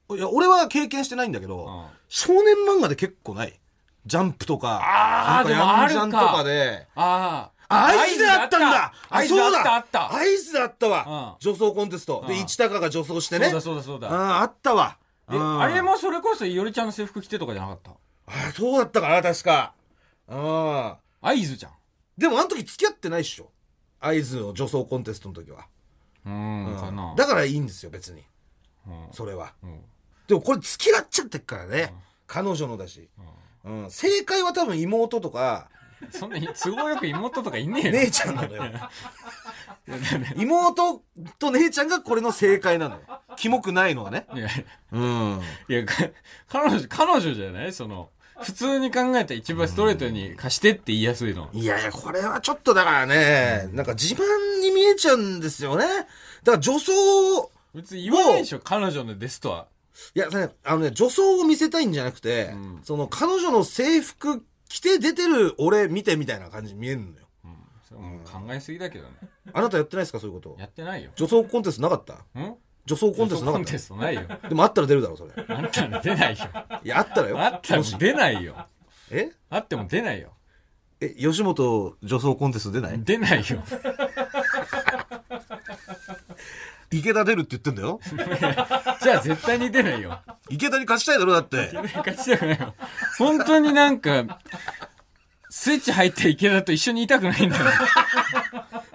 [0.09, 0.17] う、ん。
[0.17, 1.85] いや、俺は経験してないんだけど、うん。
[2.07, 3.59] 少年漫画で結構ない。
[4.05, 8.93] ジャンプとか、なんかああヤンジャンとかで、ああ合図であったんだ。
[9.09, 9.75] 合図であった。
[9.75, 10.89] あった合図であった。
[10.89, 12.23] わ、う女装コンテスト。
[12.27, 12.39] で、うん。
[12.47, 13.45] 市高が女装してね。
[13.49, 14.09] そうだそうだそうだ。
[14.09, 14.97] ああ、あったわ。
[15.33, 17.91] えうんあれもそれこそいおりちゃんの制服着てとかじゃなかった？
[18.27, 19.73] あそうだったかな、確か。
[20.27, 21.29] ああ。
[21.29, 21.71] 合図じゃん
[22.17, 23.49] でもあの時付き合ってないっしょ。
[23.99, 25.65] 合図の女装コンテストの時は。
[26.25, 28.23] うんうんかなだからいいんですよ、別に。
[28.87, 29.53] うんそれは。
[29.63, 29.81] うん
[30.27, 31.93] でもこれ付き合っちゃってっからね。
[32.27, 33.09] 彼女のだし。
[33.65, 33.91] うん。
[33.91, 35.69] 正解は多分妹とか、
[36.11, 38.63] そんな都合よく妹とかいねえよ姉ちゃんなのよ。
[40.35, 41.01] 妹
[41.39, 43.01] と姉ちゃんがこれの正解なのよ。
[43.35, 44.25] キモくないのはね。
[44.33, 44.47] いや
[44.91, 45.41] うん。
[45.67, 45.93] いやか
[46.47, 47.73] 彼女彼女じゃない？
[47.73, 48.09] その
[48.41, 54.19] 普通に考えたら一番ストレートに貸してって言いやすいのいやいや、これはちょっとだからね、なんか自慢
[54.61, 55.85] に見えちゃうんですよね。
[56.43, 56.91] だから女装、
[57.75, 59.67] 別に言わないでしょ彼女のですとは
[60.15, 67.13] いや、ねあのね、女装を見せたいんじゃなくて、うんその彼女の制服着て出てる俺見てみたいな感じに見えるのよ。
[68.25, 69.11] 考えすぎだけどね。
[69.53, 70.55] あなたやってないですかそういうこと。
[70.59, 71.11] やってないよ。
[71.15, 72.15] 女装コンテストなかった？
[72.39, 72.55] ん？
[72.87, 74.23] 女装コンテストなかっコンテストないよ。
[74.41, 75.31] たでもあったら出るだろ、それ。
[75.47, 76.45] あんたら出ないよ。
[76.83, 77.39] いや、あったらよ。
[77.39, 78.65] あったら出ないよ。
[79.11, 79.29] え？
[79.51, 80.33] あっても出ないよ。
[80.99, 82.99] え、吉本女装コンテスト出ない？
[83.03, 83.61] 出ないよ
[86.99, 87.99] 池田出るって言ってんだよ。
[89.01, 91.71] じゃあ絶対に出ないよ池田に勝ちたいだろ、だって。
[91.97, 92.75] 勝ちたくないよ
[93.17, 94.39] 本当になんか
[95.49, 97.71] スイッチ入った池田と一緒にいたくないんだよま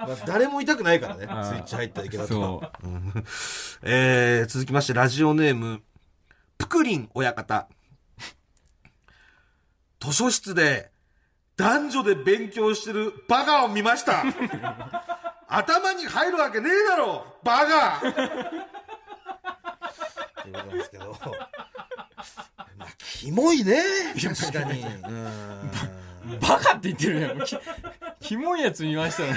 [0.04, 1.26] あ 誰も痛くないからね。
[1.28, 2.72] あスイッチ入った池田とそか。
[3.82, 5.82] えー、続きまして、ラジオネーム、
[6.56, 7.68] プクリン親方。
[10.00, 10.90] 図書室で、
[11.56, 14.24] 男女で勉強してるバカを見ました。
[15.48, 18.00] 頭に入るわけねえだろバカ。
[18.00, 18.06] と
[20.48, 21.16] いうことなんですけど。
[22.76, 23.82] まあ、キモいね。
[24.14, 24.80] 確かに。
[24.82, 25.24] うん。
[26.34, 27.40] うバカって言ってるじゃん。
[27.44, 27.56] き
[28.28, 29.34] キモいやつ見ましたのに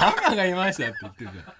[0.00, 1.54] バカがいましたって言ってるじゃん。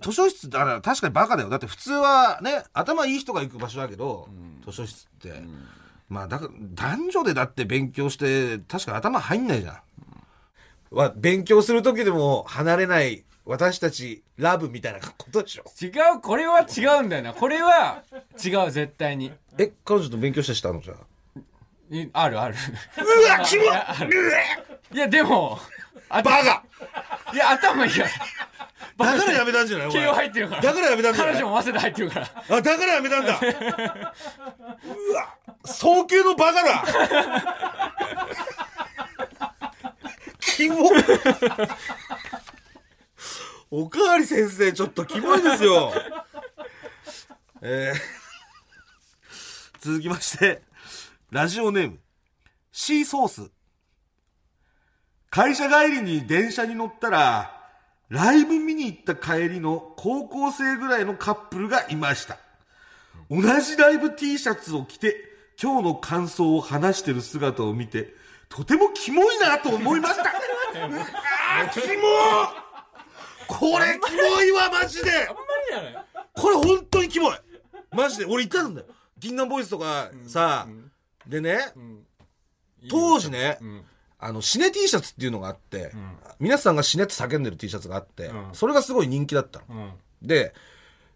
[0.00, 1.48] 図書室ってあれ確かにバカだよ。
[1.48, 4.28] だって普通はね頭いい人が行く場所だけど、
[4.64, 5.42] 図書室って、
[6.08, 9.80] まあだから男女でだって勉強して確かに頭入んないじゃん、
[10.90, 15.64] は勉強する時でも離れない私たちラブみたいなことでしょ？
[15.80, 17.32] 違うこれは違うんだよな。
[17.32, 18.02] これは
[18.44, 19.32] 違う絶対に。
[19.58, 20.80] え彼女と勉強したりしたの？
[20.80, 20.94] じゃ
[22.12, 22.28] あ。
[22.28, 22.54] るある。
[22.96, 23.62] うわキモ
[24.92, 25.58] いやでも
[26.08, 26.64] あバカ！
[27.32, 28.06] いや頭いいや
[28.98, 29.90] だからやめたんじゃない？
[29.90, 30.62] 慶応入ってるから。
[30.62, 31.34] だからやめたんじゃない？
[31.34, 32.30] 彼女も早稲田入ってるから。
[32.50, 33.40] あだからやめたんだ。
[33.40, 36.84] うわ早計のバカだ
[40.40, 40.90] キモ。
[43.70, 45.92] おかわり先生ちょっとキモいですよ。
[47.62, 48.00] えー。
[49.80, 50.62] 続きまして
[51.30, 51.98] ラジオネーム。
[52.72, 53.50] シーソース。
[55.30, 57.56] 会社帰りに電車に乗ったら
[58.08, 62.38] ライブ見に行った帰りの高校生ぐらいのカップルがいました。
[63.30, 65.14] 同じライブ T シャツを着て
[65.62, 68.14] 今日の感想を話してる姿を見て
[68.50, 70.24] とてもキモいなと思いました。
[70.24, 72.02] あーキモ
[73.46, 75.10] これキモいわマジで。
[76.34, 77.36] これ本当にキモい。
[77.92, 78.24] マジで。
[78.26, 78.86] 俺言ったんだよ。
[79.18, 80.66] 銀杏ボーイズとかさ、
[81.26, 81.58] でね、
[82.88, 83.84] 当時ね、ん。
[84.18, 85.92] あの、シネ T シャツっていうのがあって、
[86.40, 88.48] 皆さんが死ねって叫んでる T シャツがあって、うん。
[88.52, 89.64] それがすごい人気だったの。
[89.68, 89.92] うん。
[90.26, 90.54] で、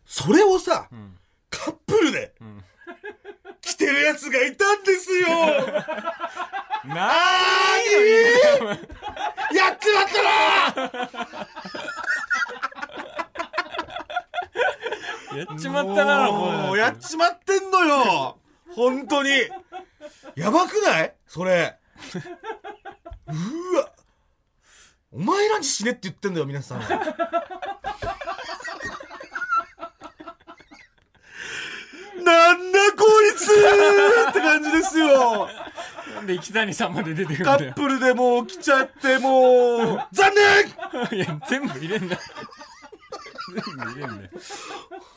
[0.06, 1.18] それをさ、ん。
[1.50, 2.62] カップルで、ん。
[3.60, 5.26] 着てるやつがいたんですよ
[6.86, 8.64] なあー
[9.52, 9.56] に。
[9.56, 10.28] やっちまったな！
[15.38, 18.38] やっちまったなもうやっちまってんのよ！
[18.74, 19.30] 本当に。
[20.36, 21.14] やばくない？
[21.26, 21.78] それ。
[23.26, 23.90] うわ。
[25.12, 26.80] お前らに死ねって言ってんだよ皆さん。
[26.80, 26.86] な
[32.54, 33.44] んだこいつ
[34.30, 35.48] って感じですよ
[36.24, 37.70] なんで池谷さんまで出てくるんカだよ。
[37.72, 40.06] ップルでもう来ちゃってもう。
[40.10, 40.32] 残
[41.12, 41.12] 念！
[41.20, 42.18] いや全部入れんだ
[43.52, 44.30] 全部入れんだよ。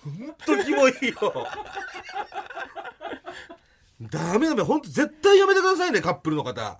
[0.03, 1.47] ほんとキモいよ。
[4.01, 6.77] ダメダメほんと絶対やめてくださいねカップルの方。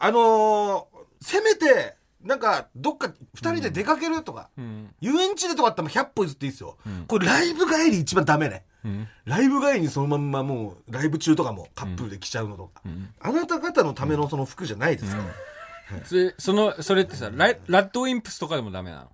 [0.00, 0.86] あのー、
[1.20, 4.94] せめてなんかどっか二人で出かけるとか、うん。
[5.00, 7.04] 遊園地でとかあったら100歩譲っていいですよ、ん。
[7.06, 9.08] これライブ帰り一番ダメねうん。
[9.24, 13.12] ライブ帰りにそのまんまもうライブ中とかもカップルで来ちゃうのとか、ん。
[13.20, 15.22] あなた方のためのその服じゃないですか。
[15.22, 19.10] ら、それそのそれってさライラッドウィンプスとかでもダメなの？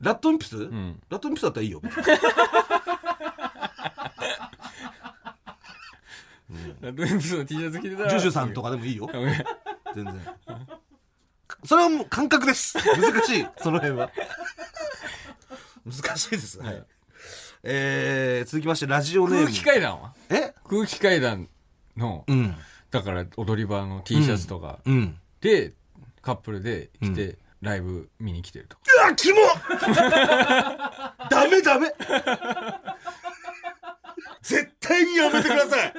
[0.00, 1.00] ラットインプス、ん。
[1.10, 1.80] ラットインプスだったらいいよ。
[6.80, 8.10] ラッドウィンプスの T シャツ着てたら。
[8.10, 9.08] ジュジュさんとかでもいいよ。
[9.94, 10.14] 全然。
[11.64, 12.78] それはもう感覚です。
[12.78, 13.46] 難しい。
[13.58, 14.10] その辺は。
[15.84, 16.60] 難しいです。
[16.60, 16.84] はい、
[17.62, 19.44] えー、続きましてラジオネーム。
[19.46, 20.12] 空気階段は？
[20.30, 20.54] え？
[20.68, 21.48] 空気階段
[21.96, 22.54] のうん。
[22.90, 25.18] だから踊り場の T シャツとかうん。
[25.40, 25.72] で
[26.22, 28.76] カップルで来てライブ見に来てると。
[28.76, 29.38] かうわキモ
[31.28, 31.92] ダメダメ。
[34.42, 35.94] 絶対にやめてください。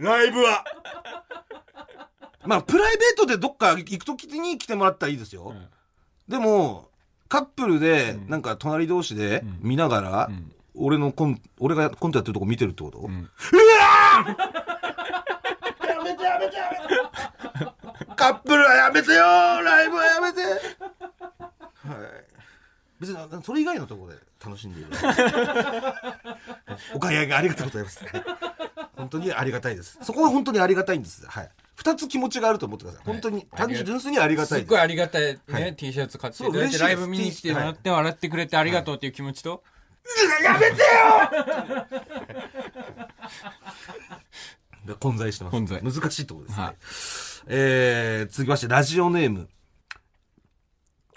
[0.00, 0.64] ライブは。
[2.44, 5.68] まあプライベートでどっか行く時に来てもらったらいいですよ、ん。
[6.28, 6.88] でも
[7.28, 13.02] カップルでなんか隣同士で見ながら、ん俺のコン俺がコントやってるとこ見てるってこと、ん。
[13.02, 13.22] や
[16.04, 18.14] めてやめてやめて。
[18.16, 19.18] カップルはやめてよ。
[19.20, 20.40] ライブはやめて。
[20.42, 20.58] はい。
[23.00, 24.90] 別にそれ以外のところで楽しんでいる。
[26.94, 28.04] お買い上げありがとうございます。
[28.96, 29.98] 本当にありがたいです。
[30.02, 31.26] そこは本当にありがたいんです。
[31.26, 31.50] はい。
[31.74, 33.04] 二つ気持ちがあると思ってください。
[33.04, 34.68] 本当に、単純純粋にありがたいです。
[34.68, 34.78] すっごい。
[34.80, 35.22] ありがたい。
[35.22, 35.76] ね、はい。
[35.76, 39.62] T シャツ買ってそういたライブ見に来てもらって、笑ってくれてありがとうっていう気持ちと、
[40.42, 40.82] やめて
[44.86, 45.52] よ 混在してます。
[45.52, 46.64] 混在難しいところですね。
[46.64, 46.76] はい
[47.48, 49.48] えー、続きまして、ラジオネーム。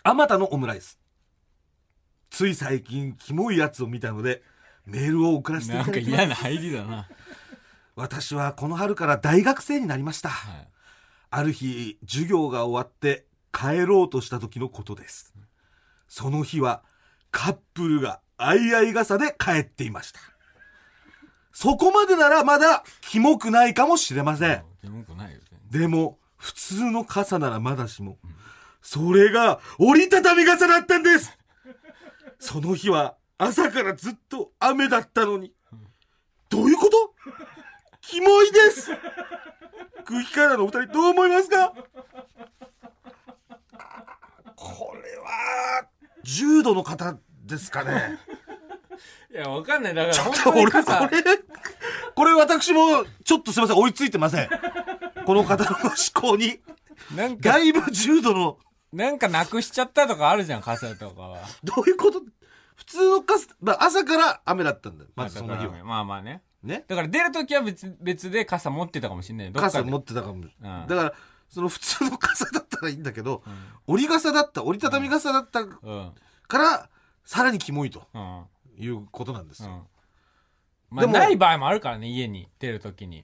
[0.04, 0.99] あまたのオムライス。
[2.30, 4.43] つい最近、キモいやつを見たので、
[4.86, 6.21] メールを送らせていなんかただきます。
[6.21, 7.08] 嫌な入りだな。
[7.95, 10.30] 私はこの春から大学生になりました。
[10.30, 10.67] はい
[11.32, 15.34] ある日、授業が終わって帰ろうとした時のことです。
[16.08, 16.82] その日は
[17.30, 20.19] カップルが相合い傘で帰っていました。
[21.52, 24.63] そこまでならまだキモくないかもしれません。
[24.84, 25.39] 文句ないよ。
[25.71, 28.17] 全でも、普通の傘ならまだしも、
[28.82, 31.38] それが折りたたみ傘だったんです
[32.39, 35.54] その日は朝からずっと雨だったのに。
[36.47, 37.13] どういうこと？
[38.02, 38.89] キモいです
[40.06, 41.73] 空気階段のお二人どう思いますか？
[44.56, 45.86] これは、
[46.23, 47.17] 重度の方
[47.49, 48.17] ですかね。
[49.31, 49.93] いや、わかんない。
[49.95, 51.23] だから、ちょっ本当にと俺、こ傘、れ、
[52.15, 54.49] これ私も、ちょっとすいません、追いついてません。
[55.25, 56.59] この方の思考に。
[57.15, 58.57] なんか、だいぶ重度の、
[58.91, 61.39] なんかなくしちゃったとかあるじゃん、傘とかは。
[61.63, 62.21] どういうこと？
[62.75, 65.09] 普通の傘、まあ、朝から雨だったんだよ。
[65.15, 65.83] まずその日は。
[65.83, 66.41] まあまあね。
[66.63, 66.85] ね？
[66.88, 70.35] だから出るときは別、別で傘持ってたかもしれない傘持ってたかも。
[70.35, 70.49] んだ
[70.88, 71.13] から、
[71.49, 73.43] その普通の傘だったらいいんだけど、
[73.85, 75.69] 折り傘だった、折りたたみ傘だったうん。
[75.83, 76.12] うん。
[77.30, 78.44] さらにキモいとうん。
[78.84, 79.70] いうことなんですよ。
[79.70, 79.72] う
[80.96, 80.98] ん。
[80.98, 83.24] まあ、でもない場合もあるからね、家に出るときに。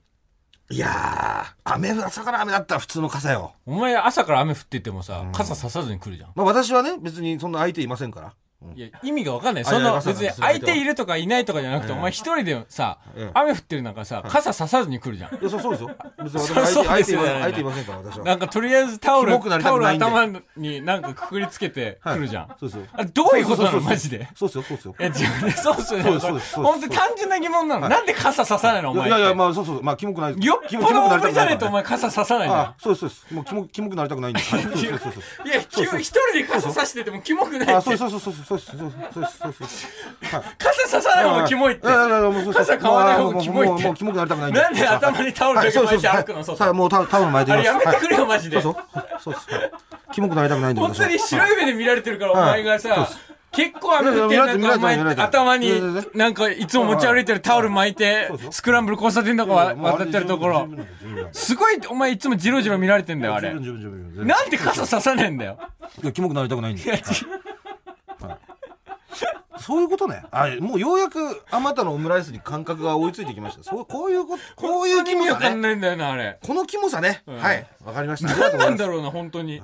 [0.70, 3.54] いやー、雨、朝から雨だったら普通の傘よ。
[3.66, 6.30] お前朝から雨降っててもさ、傘ささずに来るじゃん。
[6.36, 8.32] まあ私はね、別にそんな相手いませんから。
[8.62, 9.64] うんいや、意味がわかんない。
[9.64, 15.34] あその、いや傘別に傘相手いるとかいないとかじゃなくて、ええお前一人でさええ、雨降ってる中さ、傘ささずに来るじゃん。
[15.34, 15.90] いや、そうそうですよ。
[16.22, 18.24] 別に相手、相手いません、から、私は。
[18.24, 22.48] なんかとりあえずタオル、タオル頭になんかくくりつけて来るじゃん。
[22.58, 22.86] そうですよ。
[22.92, 24.28] あどういうことなそうそうそうのマジで。
[24.34, 24.94] そうですよ、そうですよ。
[24.98, 26.20] いや、自分で、そうっすよね。
[26.20, 27.82] そうです本当に単純な疑問なの。
[27.82, 29.08] はいなんで傘ささないのお前。
[29.08, 30.44] いやいや、まあそうそう、まあキモくない。
[30.44, 31.76] よっぽど多めじゃねえとお前。
[31.76, 32.74] 前傘ささないのあ。
[32.78, 33.34] そうです、そうです。
[33.34, 34.40] もうキモ、くなりたくないんで。
[34.40, 34.62] はい
[35.48, 38.10] や、き一人で傘さしててもキモくないあ、ってそう。
[38.10, 41.82] そうそうそうそうそうそうそうそうはい傘刺さない方がキモいって。
[41.82, 48.60] 傘買わない方がキモいってもうもうもうキモくなりたくないなんで頭にタオルだけ巻いて歩くのさあもうタタオル巻いてあれやめてくれよ、マジで。
[48.60, 49.70] そうそうそうすはい
[50.12, 53.08] キモくなりたくないんでく当に白い目で見られてるから、おはい前がさ、
[53.52, 55.72] 結構雨降ってる中、お前頭に、
[56.14, 60.68] なんかいつも持ち歩いてるタオル巻いて、スクランブル交差点とかわ渡ってるところ。
[61.32, 63.52] すごい、お前いつもジロジロ見られてんだよ、あれ。
[63.52, 65.58] なんで傘刺さねえんだよ。
[66.02, 66.96] いやキモくなりたくないんでよ
[69.60, 70.22] そういうことね。
[70.30, 73.64] あ、もうようやく、あまたのオムライスに感覚が追いついてきました。
[73.64, 75.54] そう、こういうこと、こういうキモさね。
[75.56, 76.38] ないんだよな、あれ。
[76.42, 77.22] このキモさね。
[77.26, 77.66] んはい。
[77.84, 78.30] わかりました。
[78.30, 78.66] ありがとうござます。
[78.68, 79.62] ないんだろうな、本当に。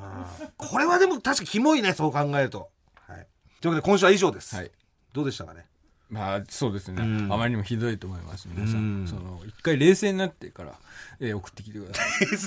[0.57, 2.71] これはでも確かキモいね、そう考えると。
[3.07, 3.27] はい。
[3.61, 4.57] というわけで今週は以上です。
[4.57, 4.71] はい。
[5.13, 5.67] どうでしたかね？
[6.09, 7.03] まあ、そうですね。
[7.03, 9.09] うんあまりにもひどいと思います、皆さうんん。
[9.09, 10.73] その、一回冷静になってから、
[11.21, 12.03] えー送ってきてくださ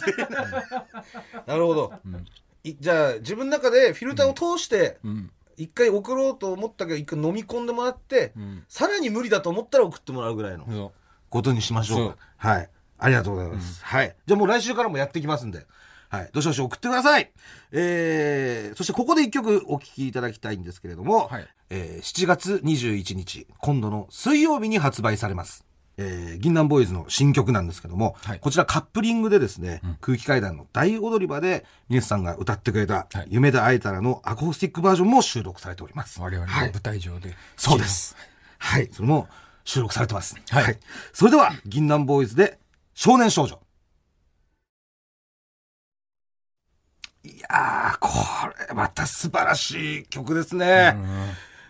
[0.08, 0.14] い。
[1.48, 1.94] なるほど。
[2.64, 5.32] いじゃあ、自分の中でフィルターを通して、うん。
[5.58, 8.64] 一回送ろうと思ったけど、一回飲み込んでもらって、うん。
[8.68, 10.92] さらに無理だと思ったら送ってもらうぐらいの。
[11.30, 12.18] ことにしましょうか。
[12.38, 12.70] はい。
[12.98, 13.84] ありがとうございます。
[13.84, 14.16] はい。
[14.26, 15.66] じゃあもう来週からもやっていきますんで。
[16.10, 16.30] はい。
[16.34, 17.32] どしどし送ってください。
[17.72, 25.65] えー、そしてここで一曲お聴きいただきたいんですけれども、はいえー7月21日、今度の水曜日に発売されます。
[25.98, 36.22] えー、銀杏ボーイズの新曲なんですけども、はいこちらカップリングでですね、空気階段の大踊り場で、ミネスさんが歌ってくれた、はい夢で会えたらのアコースティックバージョンも収録されております。
[36.22, 37.36] 我々のはい舞台上で。
[37.56, 37.86] そうで。
[37.86, 38.16] す。
[38.58, 38.90] はい。
[38.92, 39.28] それも
[39.64, 40.36] 収録されてます。
[40.50, 40.80] はい
[41.14, 42.60] それでは、銀杏ボーイズで
[42.94, 43.60] 少年少女。
[47.24, 48.10] いやー、こ
[48.70, 50.96] れまた素晴らしい曲ですね。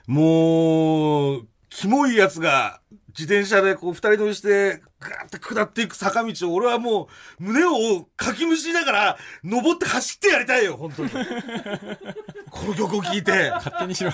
[0.08, 2.82] もう、キモいやつが
[3.18, 7.08] 自転車でこう二人乗りしてガーって下っていく坂道を俺はも
[7.40, 11.10] う胸をかきむしりながら登って走ってやりたいよ、本当に。
[12.52, 13.52] この曲を聴いて。
[13.52, 14.12] 勝手にしろ。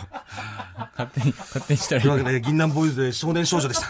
[0.97, 3.87] 勝手に、勝手にしたらいいよというわけで、銀杏ボーイズで少年少女でした。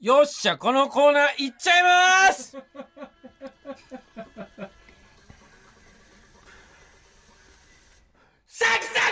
[0.00, 1.82] よっしゃ、このコーナー行っちゃい
[2.26, 2.56] ます
[8.48, 9.11] サクサ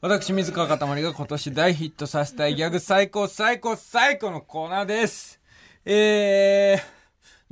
[0.00, 5.40] 私、水川かたまりが今年大ヒットさせたいギャグ最高最高最高のコーナーです。
[5.84, 6.80] えー、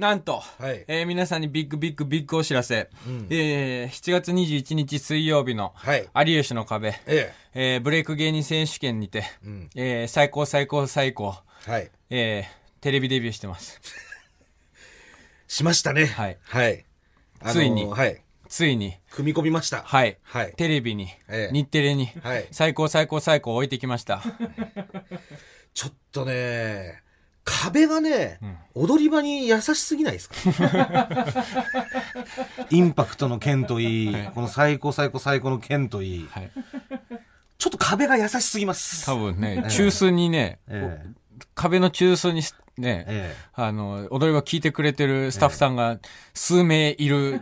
[0.01, 2.89] なんと、はいえー皆さんにビッグビッグビッグお知らせ。
[3.05, 6.09] うんえー7月21日水曜日のはい。
[6.27, 9.47] 有吉の壁、ええーブレイク芸人選手権にて、え。
[9.47, 9.71] うん。
[9.75, 11.35] えー最高最高最高、
[11.67, 11.91] はい。
[12.11, 13.81] えーテレビデビューしてます。
[15.49, 16.07] しましたね。
[16.07, 16.39] はい。
[16.45, 16.85] はい。
[17.41, 18.23] あのーついにはい。
[18.49, 19.83] ついに、組み込みました。
[19.83, 20.19] はい。
[20.23, 20.53] はい。
[20.57, 24.23] テレビに、ええ日テレに、はい最高最高最高置いてきました。
[25.75, 27.03] ちょっとね、
[27.45, 28.39] 壁がね、
[28.75, 30.37] 踊り場に優しすぎないですか？
[32.71, 36.51] インパクトの剣といい、はいこの最高最高最高の剣といい、はい。
[37.59, 39.05] ちょっと壁が優しすぎます。
[39.07, 41.09] 多分ね、中枢にね、ええ
[41.57, 45.99] 壁の中枢にすね、えあの、踊り場聞いてくれてるスタッフさんが
[46.35, 47.41] 数名いる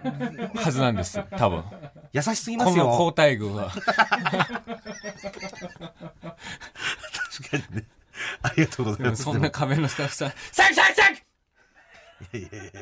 [0.55, 1.21] はずなんです。
[1.37, 1.65] 多分。
[1.83, 3.13] え優しすぎますこの交よ。
[3.13, 3.73] 代軍は。
[3.75, 3.83] 確
[7.51, 7.85] かにね。
[8.43, 9.25] ありがとうございます。
[9.25, 11.03] そんな壁のスタッフさん、サクサクサ
[12.31, 12.73] クいやいやいや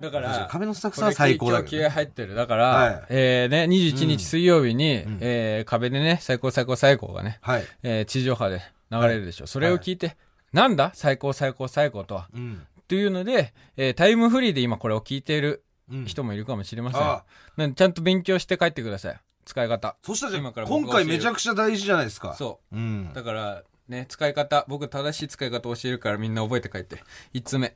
[0.00, 2.36] だから、壁のスタッフさんは最高だね気合入ってる。
[2.36, 7.64] だから、はいえーね、21日水曜日に、えー壁でね、最高最高最高がね、はい。
[7.82, 9.48] えー地上波で流れるでしょ。
[9.48, 10.16] それを聞いて、
[10.52, 10.90] なんだ？
[10.94, 12.28] 最高最高最高とは。
[12.34, 12.66] うん。
[12.88, 17.00] というので、えータイムフリーで今これを聞いているうん人もいるかもしれません。
[17.00, 17.24] ああ
[17.56, 19.20] なんでちゃんと勉強して帰ってください。
[19.44, 19.96] 使い方。
[20.02, 22.34] そしたらじゃあ今から僕今回めちゃくちゃ大事じゃないですか。。
[22.34, 23.14] そうんう。。
[23.14, 27.02] だから、ね、使い方、僕正しい使い方を教えるからみんな覚えて帰って。
[27.34, 27.74] 1つ目。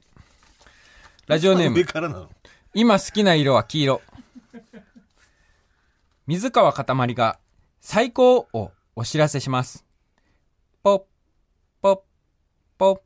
[1.27, 1.85] ラジオネーム上。
[1.85, 2.31] からなの？
[2.75, 4.03] 今好きな色は黄色。
[6.27, 7.39] 水川かたまりが
[7.81, 9.86] 最高をお知らせします。
[12.79, 13.01] ポ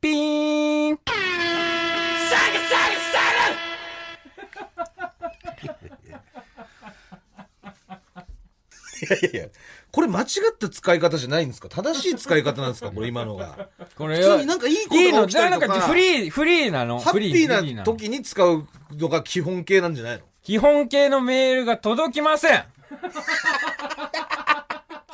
[0.00, 0.98] ピーン。
[9.00, 9.48] いやいやいや、
[9.92, 10.26] これ間違っ
[10.58, 11.68] た使い方じゃないんですか？
[11.68, 12.90] 正しい使い方なんですか？
[12.90, 13.68] これ今のが。
[13.94, 15.20] これは普通になんかいいこといいの？
[15.20, 15.66] が起きたりとか。
[15.68, 16.98] なんかフリー、フリーなの？
[16.98, 20.22] ハッフリピーな時に使うのが基本形なんじゃないの？
[20.42, 22.64] 基本形のメールが届きません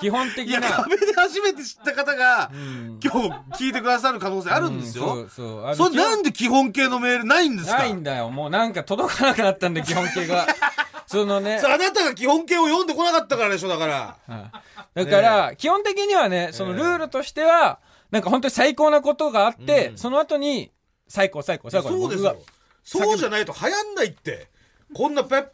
[0.00, 0.68] 基本的いや、な。
[0.70, 3.28] 壁で初めて知った方が、うん今日
[3.64, 5.14] 聞いてくださる可能性あるんですうそよ。
[5.24, 5.64] うそう。
[5.64, 7.78] あのそれなんで基本形のメールないんですか？
[7.78, 8.30] ないんだよ。
[8.30, 10.46] もうなんか届かなくなったんで、基本形が。
[11.06, 11.68] そのねそ。
[11.68, 14.16] れあなたが基本形を読んでこなかったからでしょ、だから。
[14.26, 14.50] はい
[14.94, 17.80] だから、基本的にはね、そのルールとしては、
[18.12, 20.70] なんか本当に最高なことがあって、うんその後に、
[21.08, 21.88] 最高、最高、最高。
[21.88, 22.44] そうです僕がよ。
[22.84, 24.48] そうじゃないと流行んないって。
[24.94, 25.46] こんなペッ、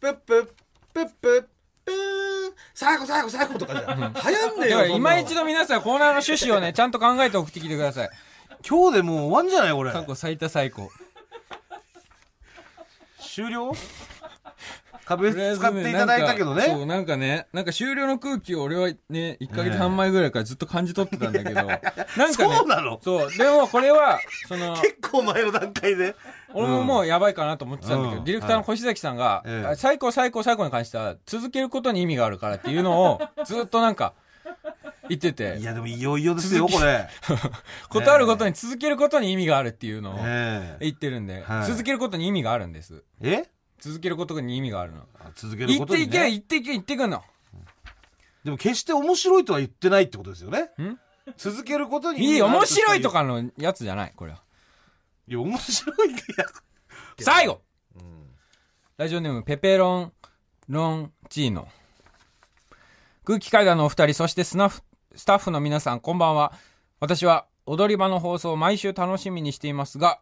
[0.00, 0.48] ペッペッ、
[0.92, 1.44] ペッペッ、
[1.84, 1.96] ペーン、
[2.74, 4.86] 最後最後最後とかじゃ、流行んねえよ。
[4.86, 8.10] 今一度皆さんコーナーの趣旨をね、ちゃんと考えて送ってきてください。
[8.68, 9.92] 今日でもう終わんじゃないこれ。
[9.92, 10.90] 過去最多最高。
[13.20, 13.72] 終了？
[15.08, 16.86] 壁使っていただいたけどなんかそう、ね。
[16.86, 23.00] なんかね、なんか終了の空気を俺はね、1ヶ月半前ぐらいからずっと感じ取ってたんだけど、 なんかね、そうなの？
[23.02, 26.14] そう、でもこれは、その、結構前の段階で。
[26.52, 28.24] 俺ももうやばいかなと思ってたんだけど、うん。
[28.24, 29.44] ディレクターの星崎さんが、
[29.76, 34.14] 最高最高最高に関しては、続けることに意味があるからっていうのを、 ずっとなんか、
[35.08, 37.08] 言っていて、やでもいよいよですよ、これ。
[37.88, 40.84] ことあるごとに続けることに意味があるっていうのをええ。
[40.84, 41.66] 言ってるんで、はい。
[41.66, 43.04] 続けることに意味があるんです。
[43.22, 43.44] え？
[43.78, 45.06] 続けることに意味があるの。
[45.20, 46.30] あ続ける言っていけ、ね。
[46.30, 47.22] 言っていけ、言ってくんの。
[48.44, 50.70] でも決して面白いとは言ってないってことですよね。
[50.80, 50.98] ん？
[51.36, 53.20] 続けることにいい、面白いとか。
[53.20, 54.42] かのやつじゃない、これは。
[55.26, 56.46] いや、面白いってや
[57.20, 57.60] 最後
[57.96, 58.26] うん
[58.96, 60.12] ラジオネーム、ペペロン、
[60.68, 61.68] ロンチーノ。
[63.24, 64.82] 空気階段のお二人、そしてスナフ
[65.14, 66.52] スタッフの皆さん、こんばんは。
[67.00, 70.20] 私は、踊り場の放送を毎週楽しみにしていますが、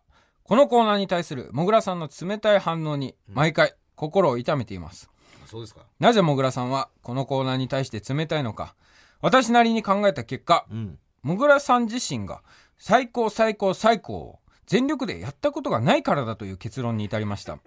[0.49, 5.11] このコーナーに対する、もぐらさんの冷たい反応に、毎回、心を痛めています。
[5.47, 5.81] そうですか。
[5.99, 8.77] なぜもぐらさんは、このコーナーに対して冷たいのか。
[9.21, 10.99] 私なりに考えた結果、うん。
[11.23, 12.43] もぐらさん自身が、
[12.79, 17.59] 最高最高最高を全力でやったことがないからだという結論に至りました。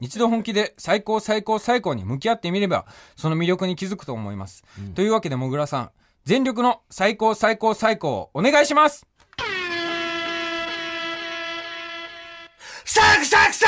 [0.00, 2.86] 一度本気で最高最高最高に向き合ってみれば、
[3.16, 4.64] その魅力に気づくと思います。
[4.78, 5.90] うんというわけでもぐらさん、
[6.24, 9.06] 全力の最高最高最高をお願いします
[12.96, 13.66] サクサクサ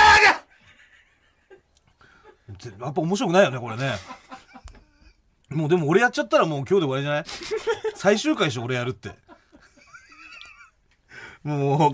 [2.59, 3.93] クやっぱ面白くないよね、これね。
[5.51, 7.25] もうでも俺やっちゃったらもう今日で終わりじゃない？
[7.95, 9.11] 最終回でしょ、俺やるって。
[11.43, 11.93] もう、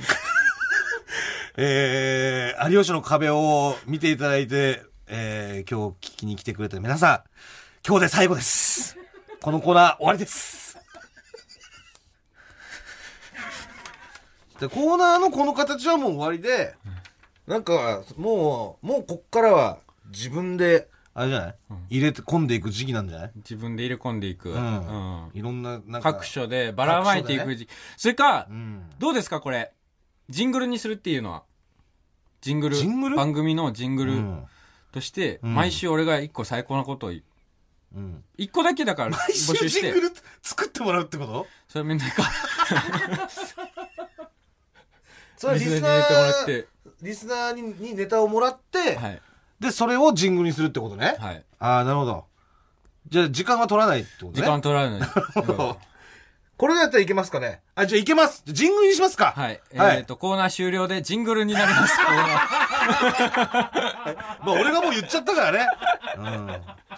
[1.61, 7.31] えー、有吉の壁を見ていただいて、えー、今日聞きに来てくれた皆さん、
[7.87, 8.97] 今日で最後です。
[9.41, 10.79] このコーナー終わりです。
[14.61, 16.77] でコーナーのこの形はもう終わりで、
[17.47, 21.55] なんか、もう、もうこっからは自分で、あれじゃない、
[21.91, 23.31] 入れて込んでいく時期なんじゃない？
[23.37, 24.51] 自分で入れ込んでいく。
[24.51, 26.13] うんいろんな、なんか。
[26.15, 28.91] 各所でばらまいていく時期、それかう、ん。
[28.99, 29.73] どうですかこれ？
[30.29, 31.43] ジングルにするっていうのは？
[32.41, 32.77] ジングル？
[32.77, 33.17] ジングル？
[33.17, 34.45] 番組のジングルうん。
[34.93, 37.15] として、うん毎週俺が一個最高なことをう
[38.01, 38.25] ん。
[38.37, 40.11] 一個だけだから募毎週集してジングル
[40.43, 41.47] 作ってもらうってこと？
[41.69, 42.23] それめんどいか
[45.37, 46.69] それはリスナリスナーに入れてもらっー、て
[47.03, 49.21] リスナーににネタをもらって、はい
[49.61, 51.17] で、それをジングルにするってことね。
[51.19, 52.25] はいああ、なるほど。
[53.09, 54.33] じゃあ、時間は取らないってことね。
[54.35, 55.09] 時間取られない
[56.57, 58.43] これだったらいけますかねあ、じゃあいけます。
[58.47, 59.33] ジングルにしますか。
[59.37, 59.61] はい。
[59.75, 61.97] はいえっ、と、コーナー終了でジングルになります。
[61.97, 63.94] コーナー
[64.45, 65.67] まあ、俺がもう言っちゃったからね。
[66.17, 66.51] うん。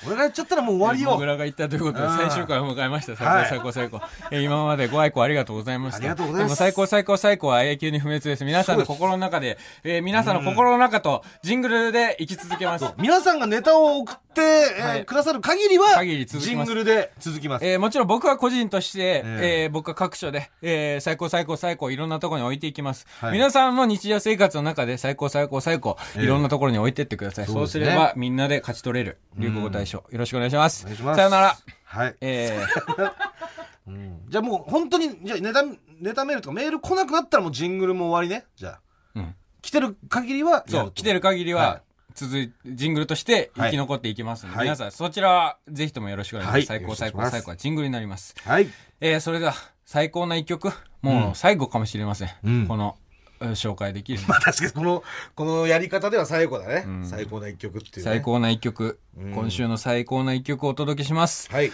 [0.06, 1.10] 俺が言っちゃったらもう終わりよ。
[1.12, 3.16] モグラが言ったということで、うん最終回を迎えました。
[3.16, 4.00] 最はい高最高最高。
[4.30, 5.98] えー今までご愛顧ありがとうございました。
[5.98, 8.44] ありがとうございますでも最高最高最高は永久に不滅です。
[8.44, 12.84] 皆さんの心の中で、えー皆さんの心の中とジングルで生き続けます。
[12.98, 17.64] 皆さんがネタを送って、えーはいくださる限りは、限り続きジますングルで続きます。
[17.64, 27.46] えーもちろん僕は個人として、ええー僕は各所で、えー最高最高最高いろんなところに置いていきます、はい皆さんも日常生活の中で最高最高最高、ええいろんなところに置いてってください。
[27.46, 29.98] そうそうですねすればみんなで勝ち取れる流行語大賞。
[29.98, 30.82] よろしくお願いします。
[30.84, 31.16] お願いします。
[31.16, 31.56] さよなら。。
[31.84, 32.16] はい。
[32.20, 33.12] えー
[33.88, 35.62] うんじゃあもう本当に、じゃあネタ、
[36.00, 38.44] ネタメールとかメール来なくなったらもうジングルも終わりね。
[38.56, 38.80] じゃあ。
[39.14, 41.82] うん来てる限りはそう、来てる限りは、はい
[42.16, 46.72] 続いジングルとして生き残っていきますので、はい皆さんそちらはぜひともよろしくお願いします。
[46.72, 48.34] はい最高最高最高はジングルになります。
[48.44, 48.68] はい。
[49.00, 49.54] えー、それでは
[49.84, 52.30] 最高な一曲、もう最後かもしれません。
[52.42, 53.06] うんこの、えー
[53.50, 55.04] 紹介できるのまあ確かにこの、
[55.34, 56.84] このやり方では最後だね。
[57.02, 58.12] ん最高な一曲っていう、ね。
[58.12, 58.22] 最。
[58.22, 61.52] 高な一曲、うん今週の最高な一曲をお届けします。
[61.52, 61.70] はい。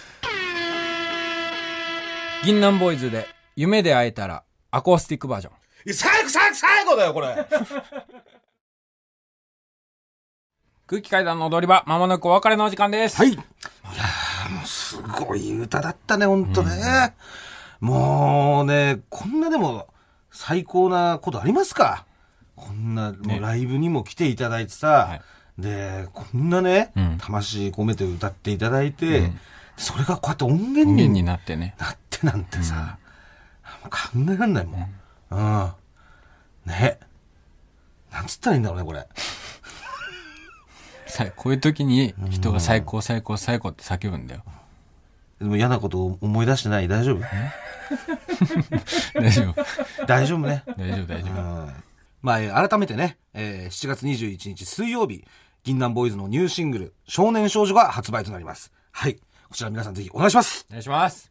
[2.45, 5.95] 銀杏ボーイズで、夢で会えたら、アコースティックバージョン。
[5.95, 7.29] 最後、最後、最後だよ、これ。
[10.93, 13.17] 空気階段の踊り場、まもなくお別れのお時間です。
[13.17, 13.31] はい。
[13.31, 17.15] いやーもうすごい歌だったね、ほんとね。
[17.81, 19.89] もうね、こんなでも
[20.31, 22.05] 最高なことありますか？
[22.57, 25.23] こんな、もうライブにも来ていただいてさ、
[25.59, 29.41] で、こんなね、うん魂込めて歌っていただいて、うん
[29.79, 31.75] それがこうやって音源にになってね。
[31.79, 32.99] なってなんてさ、
[33.83, 34.91] もう考えらんないもん。
[35.31, 36.71] うん。
[36.71, 36.99] ね。
[38.13, 39.09] なんつったらいいんだろうね、これ。
[41.13, 44.43] さこういう時に人が最高最高最高って叫ぶんだよ。
[45.39, 46.89] でも嫌なことを思い出してない？
[46.89, 47.21] 大丈夫？
[49.21, 50.07] 大丈夫。
[50.07, 50.63] 大丈夫ね。
[50.79, 51.41] 大丈夫大丈夫。
[51.41, 51.73] うん
[52.23, 55.25] まあ、えー改めてね、えー7月21日水曜日、
[55.65, 58.73] 銀杏ボーイズのニューシングル、少年少女が発売となります。
[58.93, 59.17] はい。
[59.17, 59.21] こ
[59.55, 60.65] ちら皆さんぜひお願いします。
[60.71, 61.31] お願いします。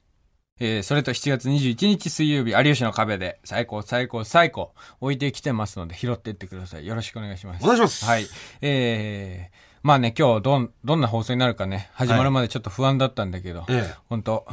[0.60, 6.86] えー、それと7月21日水曜日、有吉の壁で最高最高最高置いてきてますので拾っていってください。
[6.86, 7.64] よろしくお願いします。
[7.64, 8.28] お願いしますはい。
[8.62, 14.46] えー、まあね、今日どん、どんな放送になるかね、始まるまでちょっと不安だったんだけど、え本当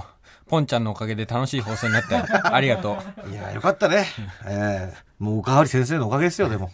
[0.46, 2.24] ポンちゃんのおかげで楽しい放送になったよ。
[2.50, 3.28] ありがとう。
[3.28, 4.06] えいや、よかったね。
[4.46, 6.70] ええもうおかわり先生のおかげですよ、でも。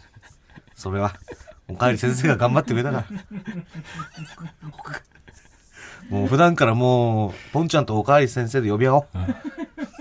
[0.77, 1.15] それは。
[1.67, 3.07] おかわり先生が頑張ってくれたから。
[6.09, 9.07] もう普段からもう、ポンちゃんとおかわり先生で呼び合おう。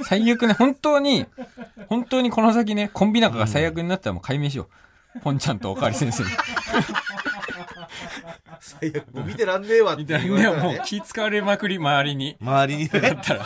[0.04, 1.26] 最悪ね、本当に、
[1.88, 4.68] 本当にこの先ね、コンビ仲が最悪になったらもう解明しよ
[5.16, 5.20] う。
[5.22, 6.30] ポンちゃんとおかわり先生に。
[8.80, 9.14] 最悪。
[9.14, 10.86] もう見てらんねえわってみたい言われたらねもう。
[10.86, 12.38] 気使われまくり、周りに。
[12.42, 13.00] 周りにね。
[13.02, 13.46] だったら、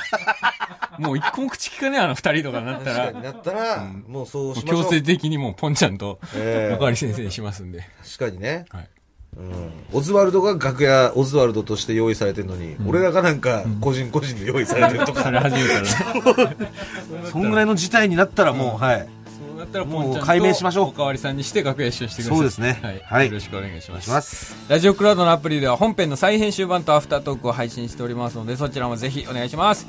[1.00, 4.84] もう一個も口聞かねえあの二人とかになったら、も確かになったら、もうそううしましょう。
[4.84, 7.88] 強制的にもうポンちゃんとええおかわり先生にしますんで。
[8.04, 8.66] 確かにね。
[8.70, 8.90] はい。
[9.38, 9.72] うん。
[9.94, 16.56] オズワルドが楽屋、オズワルドとして用意されてるのに、俺らがなんか、個人個人で用意されてるとか、それ始めたら。
[17.32, 19.08] そんぐらいの事態になったらもう、はい。
[19.58, 22.38] そうなったらもう解明しましょうおかわりさんにして楽屋一緒にしてください。
[22.38, 23.02] そうですねはい。
[23.04, 24.56] はいよろしくお願いします。
[24.70, 29.88] ラジオクラウドのアプリでは本編の再編集版とアフタートークを配信しておりますので、そちらもぜひお願いします。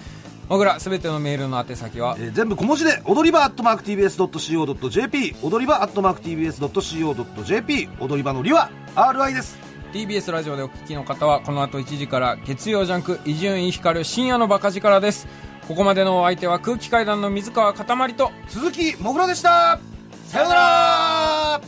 [0.49, 9.59] もぐら、すべてのメールの宛先は、えー全部小文字で、踊り場アットマーク TBS.CO.JP、踊り場アットマーク TBS.CO.JP、踊り場のりは RI です。
[9.93, 15.27] TBS ラジオでお聞きの方はこの後1時から月曜ジャンク伊集院光る深夜のバカ力です
[15.69, 19.79] ここまでのお相手は空気階段の水川かたまりと鈴木もぐらでした。
[20.27, 21.61] さよなら。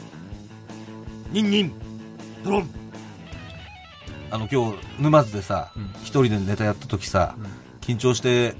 [1.30, 1.72] ニンニン、
[2.42, 2.70] ドロン。
[4.30, 7.34] あの、今日、沼津でさうん、一、人でネタやった時さ、
[7.82, 8.54] 緊張して、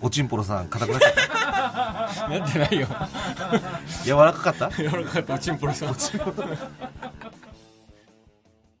[0.00, 1.12] おちんぽろさん硬くなっちゃっ
[2.28, 2.32] た。
[2.34, 2.86] やってないよ。
[4.04, 4.70] 柔らかかった？
[4.70, 5.94] 柔らかかったおちんぽろさん